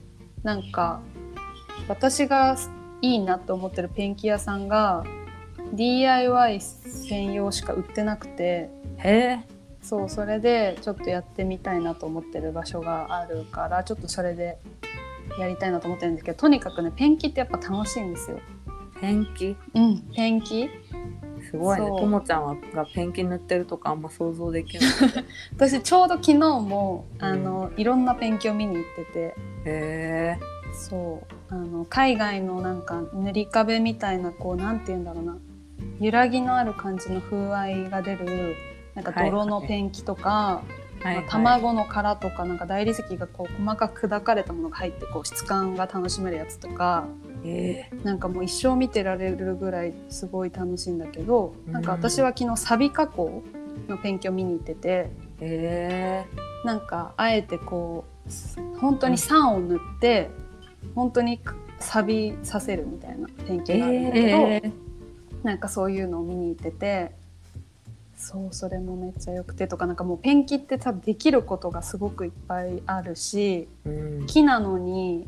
[0.43, 1.01] なんか
[1.87, 2.55] 私が
[3.03, 5.03] いいなと思ってるペンキ屋さんが
[5.73, 9.39] DIY 専用しか売ってなくてへえ。
[9.81, 14.57] そうそれでちょっとやってみたいなと思ってる場所があるからちょっとそれで
[15.37, 18.39] やりたいなと思ってるんですけどとにかくねペンキってやっぱ楽しいんですよ。
[19.01, 19.57] ペンキ？
[19.73, 20.69] うん、ペンキ。
[21.51, 21.85] すごいね。
[21.85, 24.89] ともちゃんはがペンキ塗ってるとかあんま想像できない。
[25.57, 29.19] 私ちょうど昨日もあの、いろんなペンキを見に行ってて。
[29.19, 29.33] へ
[29.65, 30.39] え。
[30.73, 35.37] そうあの海外のなんか塗り壁みたいなこうなんて言うんだろうな。
[35.99, 38.55] 揺らぎのある感じの風合いが出る
[38.95, 40.63] なんか泥のペンキとか、
[41.03, 47.07] はい、まあ卵の殻とかなんか大理石がこう細かく砕かれたものが入ってこう質感が楽しめるやつとか
[47.45, 51.73] えなんかもう一生見てられるぐらいすごい楽しいんだけど、うん。
[51.73, 53.43] なんか私は昨日サビ加工
[53.87, 56.25] のペンキを見に行っててー、え。
[56.65, 60.29] なんかあえてこう本当に酸を塗って、
[60.95, 61.39] 本当に
[61.79, 64.71] 錆びさせるみたいなペンー、キがあるんだけど、えー。
[65.43, 67.11] なんかそういうのを見に行ってて
[68.15, 75.27] そうそれもめっちゃよくてとかなんかもうペンキって多分できることがすごくいっぱいあるしうん、木なのに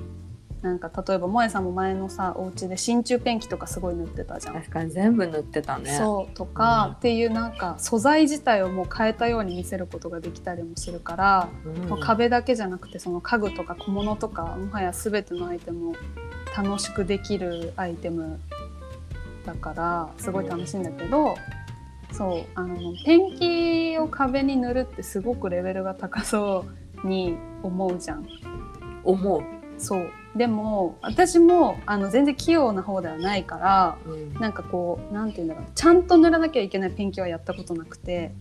[0.65, 4.55] なんか例えば萌さんも前のさお家で真鍮ペンキとかすごい塗ってたじゃん。
[4.55, 15.93] 確かに全部塗ってたねそうとか、うんっていうなんか素材自体をもう変えたように見せることができたりもするから、うん壁だけじゃなくてその家具とか小物とかもはや全てのアイテムを
[16.57, 18.39] 楽しくできるアイテム
[19.45, 21.35] だからすごい楽しいんだけど、
[22.11, 22.75] そうあの
[23.05, 26.65] ペンキを壁に塗るってすごくレベルが高そ
[27.03, 28.27] うに思うじゃん。
[29.03, 29.43] 思う、
[29.77, 38.33] そうでも私もあの全然器用な方ではないからうん、なんかこうなんて言うんだろうちゃんと塗らなきゃいけないペンキはやったことなくて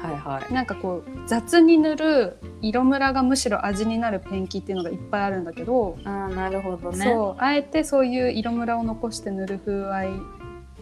[0.00, 0.52] はいはい。
[0.52, 7.04] なんかこう雑に塗る色ムラがむしろ味になるペンキっていうのがいっぱいあるんだけど、ああなるほどね。
[7.04, 10.08] そうあえてそういう色ムラを残して塗る風合い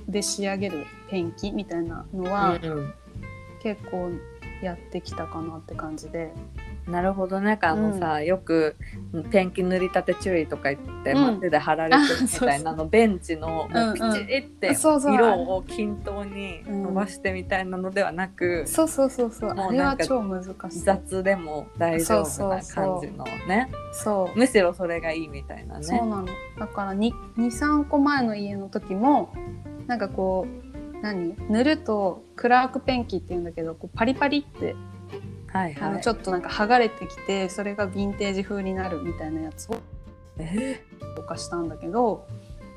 [0.09, 2.95] で仕上げるペンキみたいなのは、うんうん。
[3.63, 4.11] 結構
[4.63, 6.33] やってきたかなって感じで。
[6.89, 8.77] なるほどなんかあのさ、よく
[9.31, 11.39] ペンキ塗りたて注意とか言って、うん。
[11.39, 15.15] 街で貼られてるみたいなのベンチのもうピチってそうそう。
[15.15, 19.51] 色を均等に伸ばしてみたいなのではなく、そうそうそうそう。
[19.51, 20.79] あれは超難しい。
[20.81, 23.71] 雑でも大丈夫なそうそうそう感じのね。
[23.93, 25.85] そうむしろそれがいいみたいなね。
[25.85, 26.27] そうなの。
[26.59, 29.33] だから23個前の家の時も
[29.87, 31.37] なんかこう何？
[31.51, 34.75] 塗るとクラークペンキっていうんだけどこうパリパリって、
[35.49, 35.91] はいはい。
[35.91, 39.81] あのちょっとなんか剥がれてきてそれがヴィンテージ風になるみたいなやつを
[40.39, 40.81] え
[41.17, 42.27] とかしたんだけど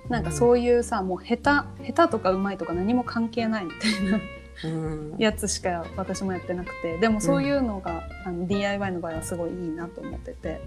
[0.09, 4.21] なんかそういうさ、もう下手下手とかうまいとか何も関係ないみたいなー
[4.63, 5.15] うん。
[5.17, 10.61] やつしか私もやってなくてでもそういうのが、あの DIY の場合はすごいいいなと思ってて。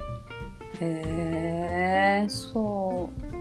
[0.81, 3.34] へえそう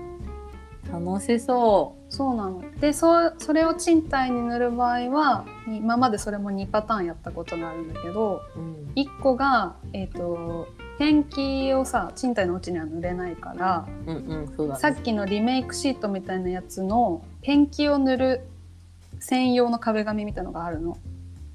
[0.92, 2.64] 楽しそそうなの。
[2.80, 10.68] でそそれを賃貸に塗る場合は今までそれも2パターンやったことがあるんだけどう、うん、1個が、えー、と
[11.00, 14.16] ペンキをさ賃貸のうちには塗れないから、うん
[14.58, 18.42] うんさっきのリメイクシートみたいなやつのペンキを塗る
[19.20, 20.98] 専用の壁紙みたいのがあるの。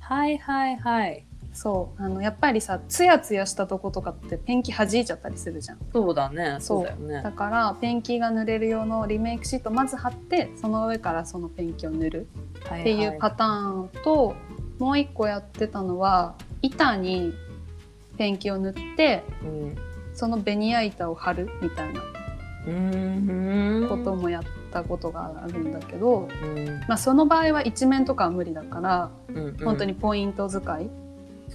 [0.00, 1.27] はいはいはい
[1.60, 2.02] そう。
[2.02, 5.78] あのやっぱりさツヤツヤしたとことかってペンキ弾いちゃったりするじゃん。
[5.92, 6.58] そうだね。
[6.60, 6.84] そう。
[6.84, 7.20] だよね。
[7.20, 12.28] だからペンキが塗れる用のリメイクシートまず貼ってその上からそのペンキを塗る
[12.62, 14.36] はっていうパターンと、
[14.78, 17.34] もう一個やってたのは板に
[18.18, 19.76] ペンキを塗ってうん
[20.14, 22.02] そのベニヤ板を貼るみたいな
[22.68, 23.86] うん。
[23.88, 26.80] こともやったことがあるんだけど、うん。
[26.86, 29.56] まあ、その場合は一面とかは無理だから、うんうん。
[29.64, 30.90] 本当にポイント使い、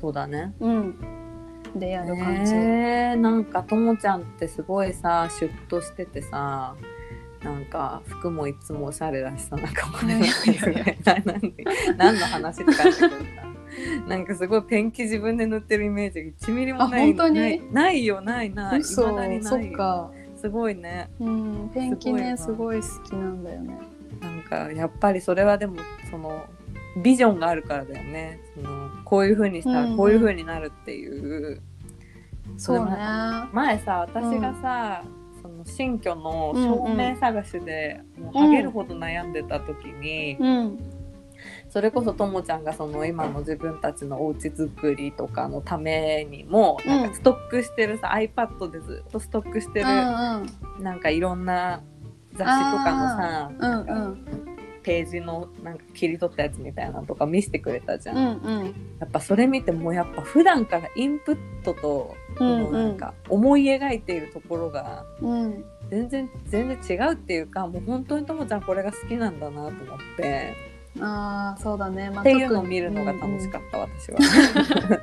[0.04, 0.54] そうだね。
[0.60, 0.96] うん、
[1.78, 2.54] でやる感じ。
[2.54, 6.76] えー、なんかともちゃんってすごいさシュッとしててさ
[7.42, 10.16] なんか服もいつもおしゃれだしさなんかこれ
[11.06, 11.56] 何
[11.98, 13.00] 何の話って感じ
[14.10, 17.40] なんかすごいペンキ自分で塗ってるイメージが1ミリもないあ本当に？
[17.40, 18.80] ないないよないない。
[18.80, 21.10] 嘘未だにそないか、すごいね。
[21.22, 23.80] うん、ペンキねすすごい好きなんだよね。
[24.20, 25.78] なんかやっぱりそれはでも
[26.12, 26.46] その
[27.02, 28.40] ビジョンがあるからだよね。
[28.56, 29.92] そのこういう風にしたうんうん。
[29.92, 31.62] らこういう風になるっていう、
[32.58, 32.96] そうね。
[33.52, 35.04] 前さ私がさ、
[35.42, 40.80] その新居のうんうん照明探しで、もうハゲるほど悩んでた時に、うん、
[41.70, 46.90] それこそともちゃんがその今の自分たちのお家作りとかのためにも、うん。
[46.90, 51.82] なんかストックしてるさ iPad でずっとストックしてる、うんなんかいろんな
[52.34, 54.53] 雑誌とかのさ、ん
[54.84, 58.66] ページのなんか切り取ったやつみたいなのとか見せてくれたじゃん、うんうん。
[59.00, 62.64] やっぱそれ見てもうやっぱ普段からインプットとこうん。
[62.64, 65.66] のなんか思い描いているところがうん。
[65.90, 70.74] 全然全然違うっていうかもう本当にともちゃんこれが好きなんだなと思って。
[71.00, 74.20] ああそうだね、まあ、っていうのを見るのが楽しかった、私は、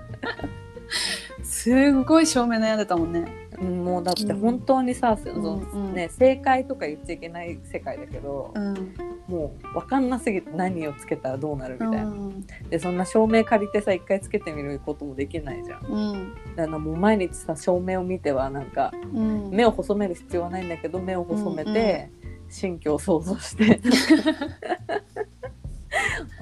[1.61, 3.27] すっごい照明悩んでたもんね。
[3.61, 5.95] うんもうだって本当にさ、そのうんうん。
[5.95, 8.95] ね、正解とか言っちゃいけない世界だけど、うん。
[9.29, 15.85] もう分かんなすぎて何をつけたらどうなるみたいな、うんでそんな照明借りてさ一回つけてみることもできないじゃん。
[15.85, 16.35] うん。
[16.57, 19.51] だからもう毎日さ照明を見てはなんかうん。
[19.51, 22.11] 目を細める必要はないんだけど目を細めて
[22.49, 23.79] 新居を想像して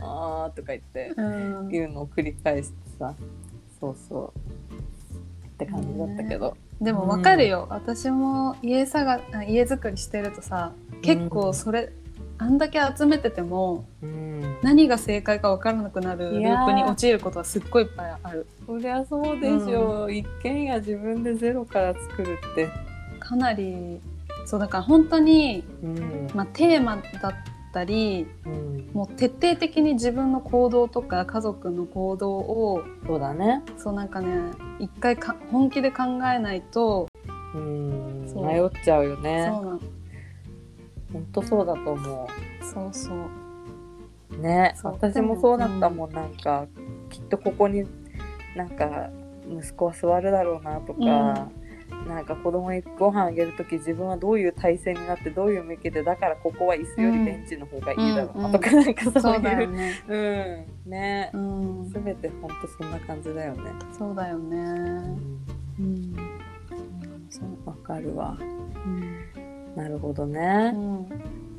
[0.01, 1.23] あーとか言ってう
[1.69, 1.75] ん。
[1.75, 3.17] いうのを繰り返してさ。
[3.81, 4.58] そうそう
[5.59, 11.93] って感じだったけど、でもわかるよ、私も家探あ家作りしてるとさ結構それ、
[12.39, 16.55] あんだけ集めててもうん、何が正解か分からなくなるルー。
[16.55, 18.47] ープに陥ることはすっごいいっぱいある。
[18.67, 22.69] そりゃそうでしょう、一軒家自分でゼロから作るって、
[23.19, 24.01] かなり
[24.47, 26.29] そうだから本当に、うん。
[26.35, 27.35] まあ、テーマだった
[27.85, 36.05] りうん、もう徹底的に自分の行動とか家族の行動をそうだね、そうなんかね一回か本気で考
[36.35, 37.09] えないと、
[37.55, 39.81] うん、迷っちゃうよそうねなの
[41.13, 42.29] 本当そうだと思
[42.63, 43.17] そうそう。
[44.37, 44.75] うね。
[44.77, 44.93] そう。
[44.93, 46.67] 私もそうだったもん、なんか
[47.11, 47.85] きっとここに
[48.55, 49.11] なんか
[49.51, 51.49] 息子は座るだろうなとか、
[52.07, 60.03] なんか子供にご飯あげる時自分はどういう体勢になってどういう向きでだからここは椅子よりベンチの方がいいだろうなとか、なんかそういうよね。
[60.09, 60.17] う
[60.87, 60.91] ん。
[60.91, 61.91] ねうん。
[61.91, 63.73] 全て本当そんな感じだよね。
[63.97, 64.57] そうだよね。
[65.79, 66.15] うん。
[67.31, 68.37] そうわかるわ。
[68.41, 69.77] うん。
[69.77, 71.07] なるほどうね、ん。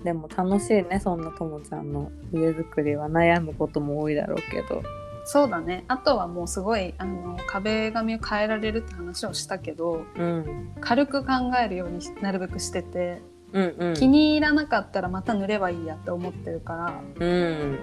[0.03, 3.09] でも楽しいねそんなともちゃんの家作りは。
[3.09, 4.81] 悩むことも多いだろうけど
[5.25, 5.85] そうだね。
[5.87, 10.73] あとはもうすごいあの壁紙を変えられるって話をしたけどうん。
[10.81, 13.21] 軽く考えるようになるべくしてて、
[13.53, 13.93] うんうん。
[13.93, 16.73] 気に入らなかったらまた塗ればいいやって思ってるか
[17.19, 17.79] らうん。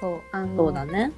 [0.00, 1.12] そうあのそうだね。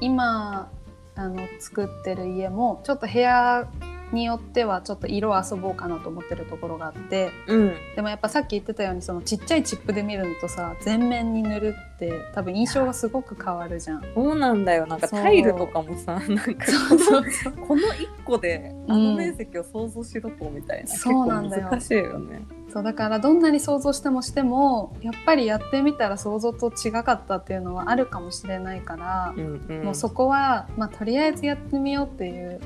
[0.00, 0.70] 今
[1.16, 3.68] あの作ってる家もちょっと部屋
[4.12, 7.74] によってはちょっと色遊ぼうかなと思ってるところがあってうん。
[7.96, 14.02] でもやっぱさっき言ってたようにそのちっちゃいチップで見るのとさ全面に塗るって多分印象がすごく変わるじゃん。
[14.14, 14.86] そうなんだよ。
[14.86, 21.48] なんかタイルとかもさなんかそうそう この一個であの面積を想像しろとみたいな、そうなん。
[21.50, 22.42] だよ難しいよね。
[22.72, 29.84] そうだからどんなに想像してもしてもやっぱりやってみたら想像と違かったっていうのはあるかもしれないから、うんうん。
[29.84, 32.60] もうそこは、まあ、とりあえずやってみようっていう、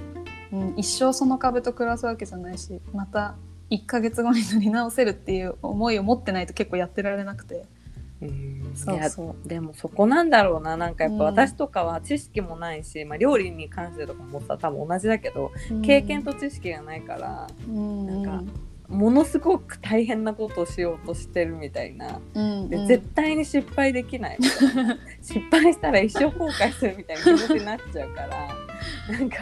[0.52, 3.36] うん、一生その壁と暮らすわけじゃないしまた
[3.70, 7.64] 1ヶ月後に塗り直せるっていう思いを持ってないと結構やってられなくて。
[8.20, 8.72] うん。
[8.74, 10.76] そういやそうでもそこなんだろうな。
[10.76, 11.34] なんかやっぱうん。
[11.34, 18.24] 私とかは知識もないし、まあ、料理に関してとかもさ多分同じだけど経験と知識がないから、うん。
[18.24, 18.52] なんか
[18.88, 22.20] ものすごく大変なことをしようとしてるみたいな。
[22.34, 22.68] うんうん。
[22.68, 24.38] で絶対に失敗できない。
[25.22, 28.48] 失敗したら一生後悔するみたいな気持ちになっちゃうから。
[29.08, 29.36] なんか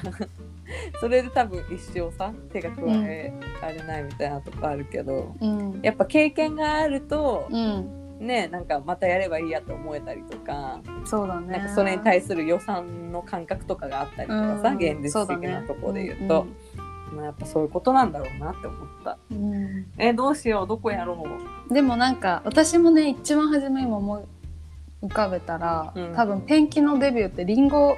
[1.01, 5.81] それで多分一生さ手が加えられないみたいなとこあるけど、うん。
[5.83, 7.97] やっぱ経験があるとうん。
[8.21, 11.57] ねなんかまたやればいいやって思えたりとかそうだね。
[11.57, 14.77] なんかそれに対する予算の感覚とかがあったりとかさ、うん。
[14.77, 16.47] 現実的なところで言うと、
[17.15, 19.17] まあ、やっぱそういうことなんだろうなって思った。
[19.31, 19.55] うん。
[19.55, 20.67] うんえどうしよう？
[20.67, 21.15] どこやろ
[21.71, 21.73] う？
[21.75, 24.23] でもなんか私もね一番初めに思い
[25.03, 26.13] 浮かべたら、うん。
[26.15, 27.97] 多分ペンキのデビューってリンゴ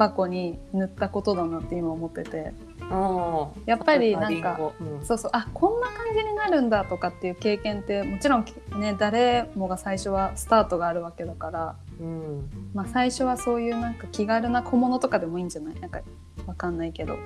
[0.00, 2.52] 箱に塗ったことだなって今思ってて。
[2.80, 3.62] うん。
[3.66, 5.04] やっぱりなんかうん。
[5.04, 5.30] そうそう。
[5.34, 8.44] あこんな感じになるんだとかっていう経験ってもちろん
[8.80, 12.50] ね誰もが最初はスタートがあるわけだから、うん。
[12.74, 15.80] まあ、最初はそういうなんか気軽な小物とかでもいいんじゃない？
[15.80, 16.00] なんか
[16.46, 17.16] わかんないけど。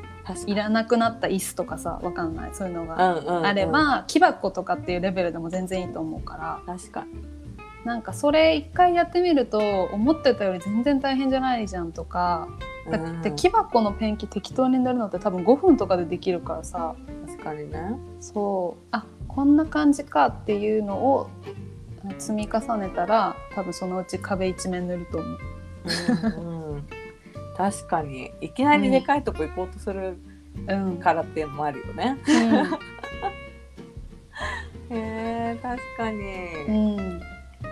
[0.47, 2.51] いらなくなった椅子とかさわかんない？
[2.55, 3.47] そういうのがうんうんうん。
[3.47, 6.75] あれば、木箱とかっていうレベルでも全然いいと思うから。
[6.75, 7.34] 確かに
[7.85, 12.49] なんかそれ一回やってみると思ってたより全然大変じゃないじゃんとか
[12.91, 13.37] だってうん。
[13.37, 16.95] 木箱のペンキ適当に塗るのって多分5分とかでできるからさ。
[17.27, 17.99] 確かにね。
[18.21, 18.87] そう。
[18.91, 21.29] あこんな感じかっていうのを
[22.19, 25.39] 積み重ねたら多分そのうち壁一面塗ると思う。
[26.39, 26.85] うんうん
[27.57, 28.33] 確かに。
[28.41, 30.17] いきなりでかいとこ行こうとする
[30.69, 30.97] うん。
[30.99, 32.17] からっていうのもあるよね。
[32.27, 32.35] うん。
[34.97, 36.21] へえ確かに、
[36.69, 37.21] うん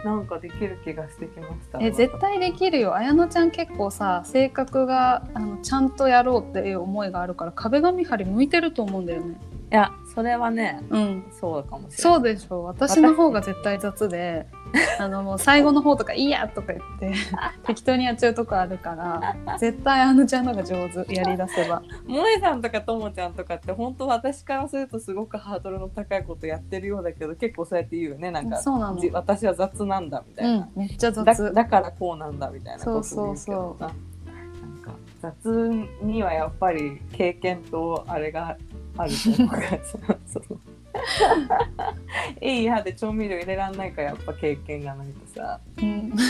[0.05, 1.79] なんかできる気がしてきました。
[1.81, 2.95] え絶対できるよ。
[2.95, 9.37] 綾乃ちゃん結構さ性格があのちゃんとやろうっていう思いがあるから壁紙張り向いてると思うんだよね。
[9.71, 11.25] いやそれはねうん。
[11.31, 12.15] そうかもしれない。
[12.15, 12.65] そうでしょ。
[12.65, 14.47] 私の方が絶対雑で
[14.99, 17.12] あのもう最後の方とか「いいや!」とか言って
[17.66, 21.83] 適当にやっちゃうとこあるから絶対あのちゃんの方が上手やりだせば。
[22.07, 28.31] 萌えさんとかともちゃんとかって本当私からするとすごくハードルの高いことやってるようだけど結構そうやって言うよね。
[28.31, 31.53] なんかそうなのじ私は雑なんだみたいな、うんめっちゃだ雑。
[31.53, 33.93] だからこうなんだみたいなことそう言そうそうけどさな
[35.20, 35.68] 雑
[36.03, 38.57] にはやっぱり経験とあれが
[38.97, 39.79] あると思うから。
[40.27, 40.41] そ
[42.40, 45.61] いい歯で調味料入れらんないからやっぱ経験がないとさ。
[45.78, 46.12] うん。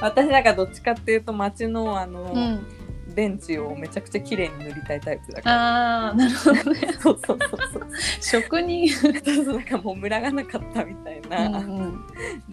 [0.00, 2.66] 私なんかどっちかっていうと街のあの、うん
[3.14, 6.08] ベンチをめちゃくちゃ綺麗に塗りたいタイプだから。
[6.08, 6.92] あーなるほどね。
[7.00, 7.86] そうそうそうそう。
[8.20, 8.88] 職人。
[8.90, 9.12] そう
[9.44, 12.04] そうなんかもうムラがなかったみたいな、うんうん。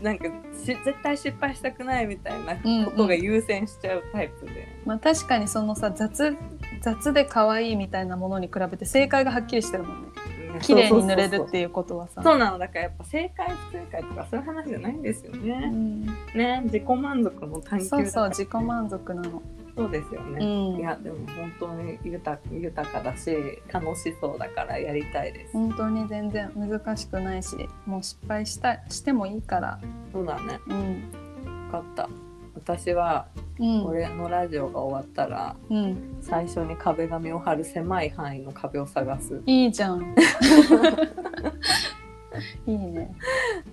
[0.01, 2.55] なんかし絶対失敗したくないみたいな
[2.85, 6.35] ことが優先しちゃうタイプで、まあ確かにそのさ雑
[6.81, 10.09] 雑で可愛いみたいなものに比べて正解がはっきりしてるもんね。
[10.61, 12.21] 綺麗に塗れるっていうことはさ。
[12.21, 12.57] そうなの。
[12.57, 15.69] だからやっぱ正解不正解とかそういう話じゃないんですようね。
[15.69, 16.05] ん。
[16.35, 16.61] ね。
[16.65, 19.41] 自己満足の探求そうそう自己満足なの
[19.75, 20.45] そうですようね。
[20.45, 23.35] んいやでも本当に豊豊かだし
[23.71, 25.53] 楽しそうだからやりたいです。
[25.53, 27.55] 本当に全然難しくないし
[27.85, 29.79] もう失敗したしてもいいから
[30.13, 30.59] そうだね。
[30.67, 31.11] うん
[31.69, 32.09] 分かった。
[32.55, 33.27] 私は
[33.59, 39.41] うん俺のラジオが終わったらうん最初に壁紙を貼る狭い範囲の壁を探す。
[39.45, 40.13] いいじゃん
[42.67, 43.11] いいね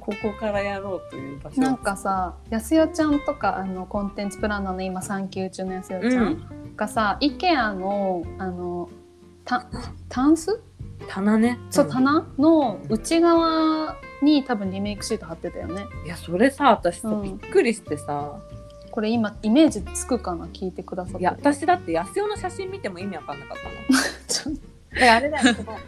[0.08, 1.60] ここからやろうという場所。
[1.60, 8.88] をなんかさやすよちゃんとかあのコンテンツプランナーの今産休中のやすよちゃんがさ、IKEA のあの
[9.44, 9.66] た
[10.08, 10.62] タンス？
[11.08, 11.58] 棚ね。
[11.68, 11.90] そう、ん。
[11.90, 15.86] 棚の内側に多分リメイクシート貼ってたよね。
[16.06, 17.22] いやそれさ私さ、うん。
[17.22, 18.38] びっくりしてさ。
[18.90, 20.46] これ今イメージつくかな？
[20.46, 21.20] 聞いてくださって。
[21.20, 23.76] いや私だって安代の写真見ても意味わかんなかったもん。
[24.26, 25.78] ちょであれだよその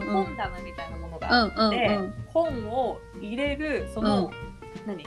[0.00, 2.14] 本棚みたいなものがうんうんあって、うん。
[2.28, 4.32] 本を入れるその、うん。
[4.86, 5.04] 何？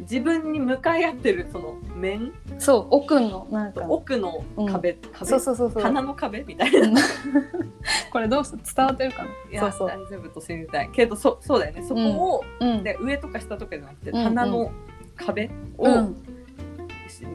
[0.00, 2.32] 自分に向かい合ってるその面？
[2.58, 3.82] そう奥のなんか。
[3.86, 5.26] 奥の壁、壁？
[5.26, 5.82] そうそうそうそう。
[5.82, 6.80] 棚の壁みたいな？
[6.80, 6.94] うん。
[8.10, 9.28] これどうす伝わってるかな？
[9.50, 9.88] いやそうそう。
[9.88, 10.90] 大丈夫と信じたい。
[10.90, 11.82] けどそそうだよね。
[11.82, 12.82] そこを、うん。
[12.82, 14.72] で上とか下とかじゃなくて棚の
[15.16, 16.16] 壁をうん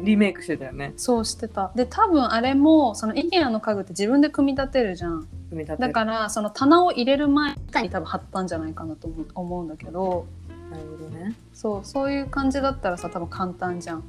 [0.03, 1.71] リメイクしてたよね、そうしてた。
[1.75, 5.27] で多分あれもその IKEA の家具って自分で組み立てるじゃん。
[5.49, 5.89] 組み立てる。
[5.89, 10.25] だからその棚を入れる前に多分貼ったんじゃないかなと思うんだけど。
[10.71, 11.35] なるほどね。
[11.53, 14.03] そうそういう感じだったらさ多分簡単じゃん。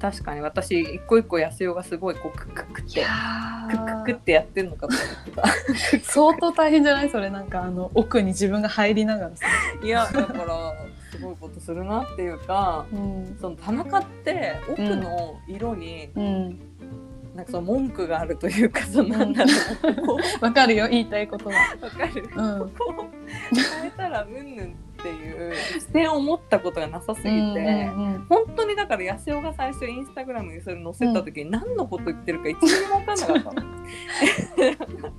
[0.00, 0.40] 確かに。
[0.40, 3.04] 私一個一個安代がすごいこうクックックって。
[3.70, 6.00] クックックってやってんのかと思ってた。
[6.10, 7.10] 相当大変じゃない？
[7.10, 9.46] それなんかあの奥に自分が入りながらさ、
[9.84, 10.74] いやだから
[11.36, 13.36] すごいことするなっていうかうん。
[13.40, 16.60] その田中って奥の色にうん、
[17.34, 19.50] なんかその文句があるというかそのなんだろ
[20.40, 21.54] う わかるよ言いたいことは。
[21.80, 22.70] わかる、うん。
[22.70, 23.06] ここ
[23.80, 27.56] 変えたらうんぬんっていう視点を持ったことがなさすぎて、うん
[28.14, 33.70] うん本当にだから安代が最初インスタグラムにそれ載せた時に何のこと言ってるか一ミ分かんなかったの。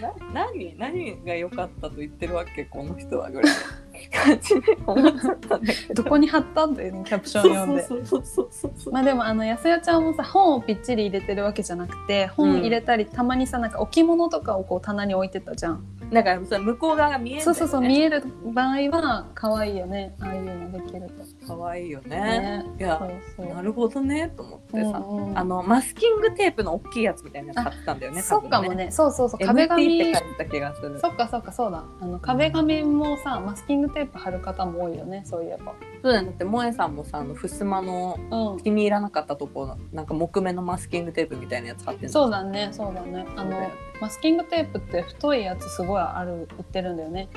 [0.00, 3.52] な何何が良かったと言ってるわけこの人はぐらい。
[3.54, 6.02] の感じで思っちゃったんだけど。
[6.02, 8.90] どこに貼ったんだよねキャプション読んで。
[8.90, 15.84] まあでもあのやすよちゃんもさ本をぴっちり入れてるわけじゃなくて本入れたり、たまにさなんか置物とかをこう棚に置いてたじゃん。
[16.12, 21.39] だからさ向こう側が見えるね、そうそうそう見える場合は可愛いよねああいうのできると。
[21.56, 22.16] 可愛いよね。
[22.18, 22.64] ね。
[22.78, 23.00] いや
[23.38, 25.38] なるほどねと思ってさ、うんうん。
[25.38, 28.90] あのマスキングテープの大きいやつみたいなやつ買ってたんだよねそうかもね。
[28.90, 29.46] そうそうそう。
[29.46, 29.84] 壁紙。
[29.84, 30.98] って書いてた気がする。
[31.00, 31.84] そっかそっかそうだ。
[32.00, 35.74] あの壁紙もさマスキングテープ貼る方も多いよねそういえば。
[36.02, 38.18] そうだよだって萌えさんもさあの襖の
[38.54, 38.62] うん。
[38.62, 42.08] 気に入らなかったとこなんか木目のマスキングテープみたいなやつ貼ってんの。
[42.10, 43.26] そうだねそうだね。
[43.36, 43.70] あの
[44.00, 47.28] マスキングテープって太いやつすごいある売ってるんだよね。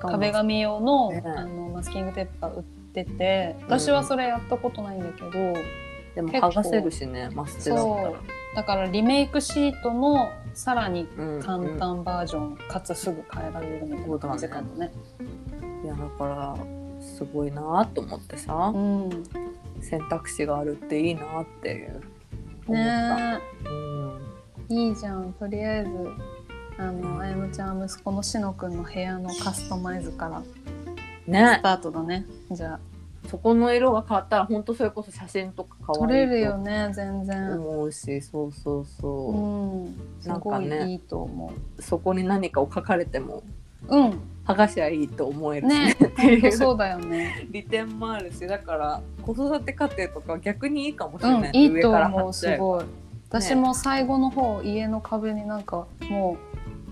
[0.00, 1.22] 壁紙用の,、ね。
[1.24, 5.30] あのマスキングテープが売ってて私はそれやったことないんだけど、
[6.14, 8.12] でも剥がせるしねマステだったら。
[8.54, 14.90] だからリメイクシートのさらにうん簡単バージョン、かつすぐ変えられるみたいな感じかもね。
[15.84, 16.56] いやだから
[17.00, 19.24] すごいなと思ってさ、うん、
[19.80, 22.00] 選択肢があるっていいなっていう。
[22.66, 24.20] 思った、ねうん。
[24.70, 25.32] えいいじゃん。
[25.34, 25.90] とりあえず
[26.78, 30.42] あのあやむちゃん息子のしのくんの部屋のカスタマイズから
[31.28, 32.80] ねスタートだねじゃあ
[33.28, 37.60] そこの色が変わったら本当それこそ写真とか可撮愛いれるよとね全然。
[37.60, 43.42] 思うしそうそうそう、うん、すごなんかねいいいと思そこに何かを書かれても
[43.88, 43.96] う。
[43.96, 47.46] うん、剥がしゃいいと思えるしねね、って本いう当そうだよね。
[47.52, 52.30] 利点もあるしだから子育て家庭とかは逆にいいかもしうんれない、、いいと上から貼思う。
[52.30, 52.84] っちゃえばすごい。
[53.28, 56.36] 私も最後の方、家の壁になんかも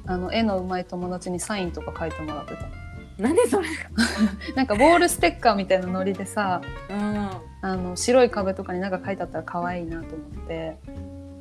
[0.07, 2.86] うあの絵の上手い友達にサインとか書いてもらってた。
[3.19, 3.69] 何それ？
[4.55, 6.61] なんかボールステッカーみたいなノリでさ、
[6.91, 7.31] うん
[7.63, 10.77] あの白い壁とかになんか書いてあったら可愛いなと思って。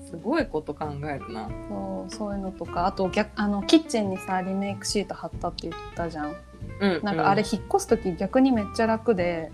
[0.05, 1.49] すごいこと考えるな。
[1.67, 2.86] そうそういうのとか。
[2.86, 6.36] あと逆あのキッチンにさリメイクシート貼ったって言ったじゃん。
[6.80, 9.51] うんなんかあれ引っ越す時逆にめっちゃ楽で、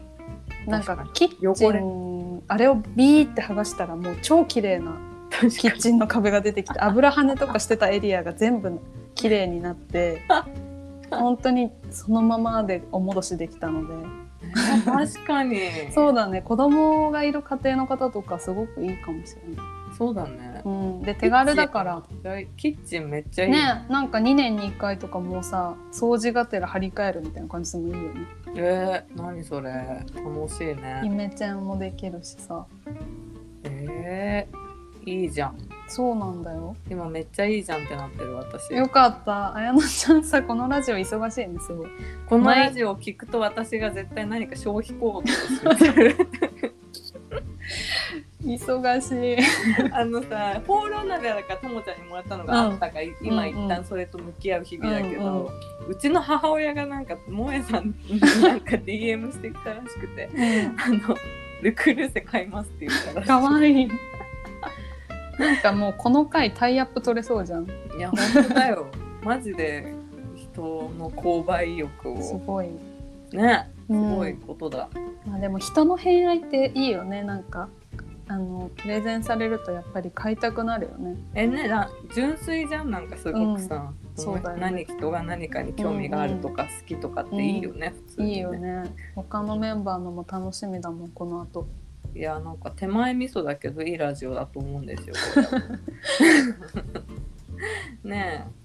[0.68, 4.98] なんか確かキッチンあれをビーって剥がしたらもう超綺麗な
[5.32, 8.80] 確キッチンの壁が出てきて油跳ねとかしてたエリアが全部
[9.16, 10.22] 綺麗になって
[11.12, 14.22] 本当にそのままでお戻しできたので。
[14.86, 15.60] 確かに。
[15.94, 16.42] そうだね。
[16.42, 19.66] 子供がいる家庭の方とかすごくいいかもしれない、
[19.98, 20.62] そうだね。
[20.66, 22.04] うん、で手軽だから。
[22.58, 28.22] キッチンめっちゃいい、ねなんか2年に1回とかもうさ掃除がてら張り替えるみたいな感じでもいいよね。
[28.56, 29.72] えー、何それ。
[30.16, 31.02] 楽しいね。
[31.04, 32.66] イメチェンもできるしさ。
[33.64, 34.71] えー、
[35.06, 35.58] いいじゃん。
[35.88, 36.76] そうなんだよ。
[36.90, 38.74] 今めっちゃいいじゃんってなってる私。
[38.74, 39.56] よかった。
[39.56, 41.90] 綾乃ちゃんさこのラジオ忙しいねすごい。
[42.28, 45.24] このラジオを聞くと私が絶対何か消費行動を
[45.76, 46.16] する
[48.44, 49.92] 忙しい。
[49.92, 60.30] あのさホーロー鍋だからともちゃんにもらったのがあったから、今一旦それと向き合う日々だけど、うんうちの母親がなんか萌えさんになんか DM してきたらしくて
[60.78, 61.18] あの
[61.64, 63.90] ルクルーセ買いますって言ったらしいかわいい
[65.42, 67.66] なんかもうこの回タイアップ取れそうじゃん。
[67.98, 68.88] いや本当だよ。
[69.24, 69.94] マジで
[70.36, 70.62] 人
[70.98, 72.22] の購買意欲を。
[72.22, 72.70] すごい。
[73.34, 73.70] ね。
[73.88, 74.90] すうんごいことだ、
[75.26, 77.24] まあでも人の偏愛っていいよね。
[77.24, 77.68] なんか
[78.28, 81.18] あのプレゼンされるとやっぱり買いたくなるよね。
[81.34, 82.92] えねな純粋じゃん。
[82.92, 84.24] なんかすごくさ、うん。
[84.24, 84.62] そうだよね。
[84.62, 88.84] 何人が何かに興味があるとか好きとかっていいよね、普通にいいよね。
[89.16, 91.68] 他のメンバーのも楽しみだもんこの後
[92.14, 95.16] いやなんか手前味噌だけどいいラジオだと思うんですよ
[98.04, 98.62] ねえ。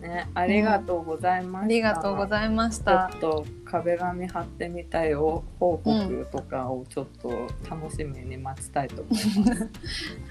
[0.00, 9.68] ねありがとうございました、ありがとうございましちょたっと壁紙貼ってみたよ報告とかをちょっと楽しみに待ちたいと思います、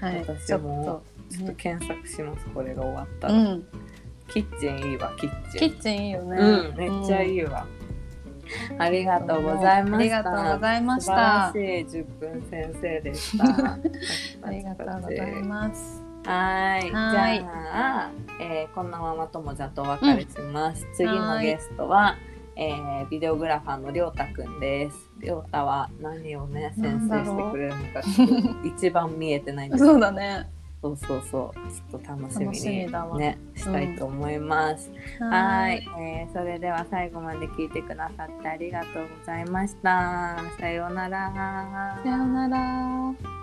[0.00, 0.20] はい。
[0.20, 0.84] 私ちょっも
[1.28, 3.66] とちょっと検索しますこれが終わったら、うん。
[4.28, 5.70] キッチンいいわキッチン。
[5.70, 6.36] キッチンいいよね。
[6.36, 7.66] うんめっちゃいいいわ、
[8.78, 9.96] ありがとうございました。
[9.96, 13.44] ありがとうございまし素晴らたしい10分先生でした。
[14.42, 16.02] ありがとうございます。
[16.24, 16.90] はい。
[16.92, 17.38] はい。
[17.38, 22.16] じゃあ、えーこんなままともじゃとお別れします、次のゲストは、
[22.56, 25.10] えービデオグラファーのりょうたくんです。
[25.20, 28.00] りょうたは何をね先生してくれるのか
[28.64, 29.92] 一番見えてないんですけど。
[29.92, 30.48] そうだね
[30.82, 31.90] そうそうそう。
[31.90, 40.36] ちょっと楽しみにねしたいと思います、はい、えーそれでは最後まで聞いてくださってありがとうございました。
[40.58, 42.00] さようなら。
[42.02, 43.39] さようなら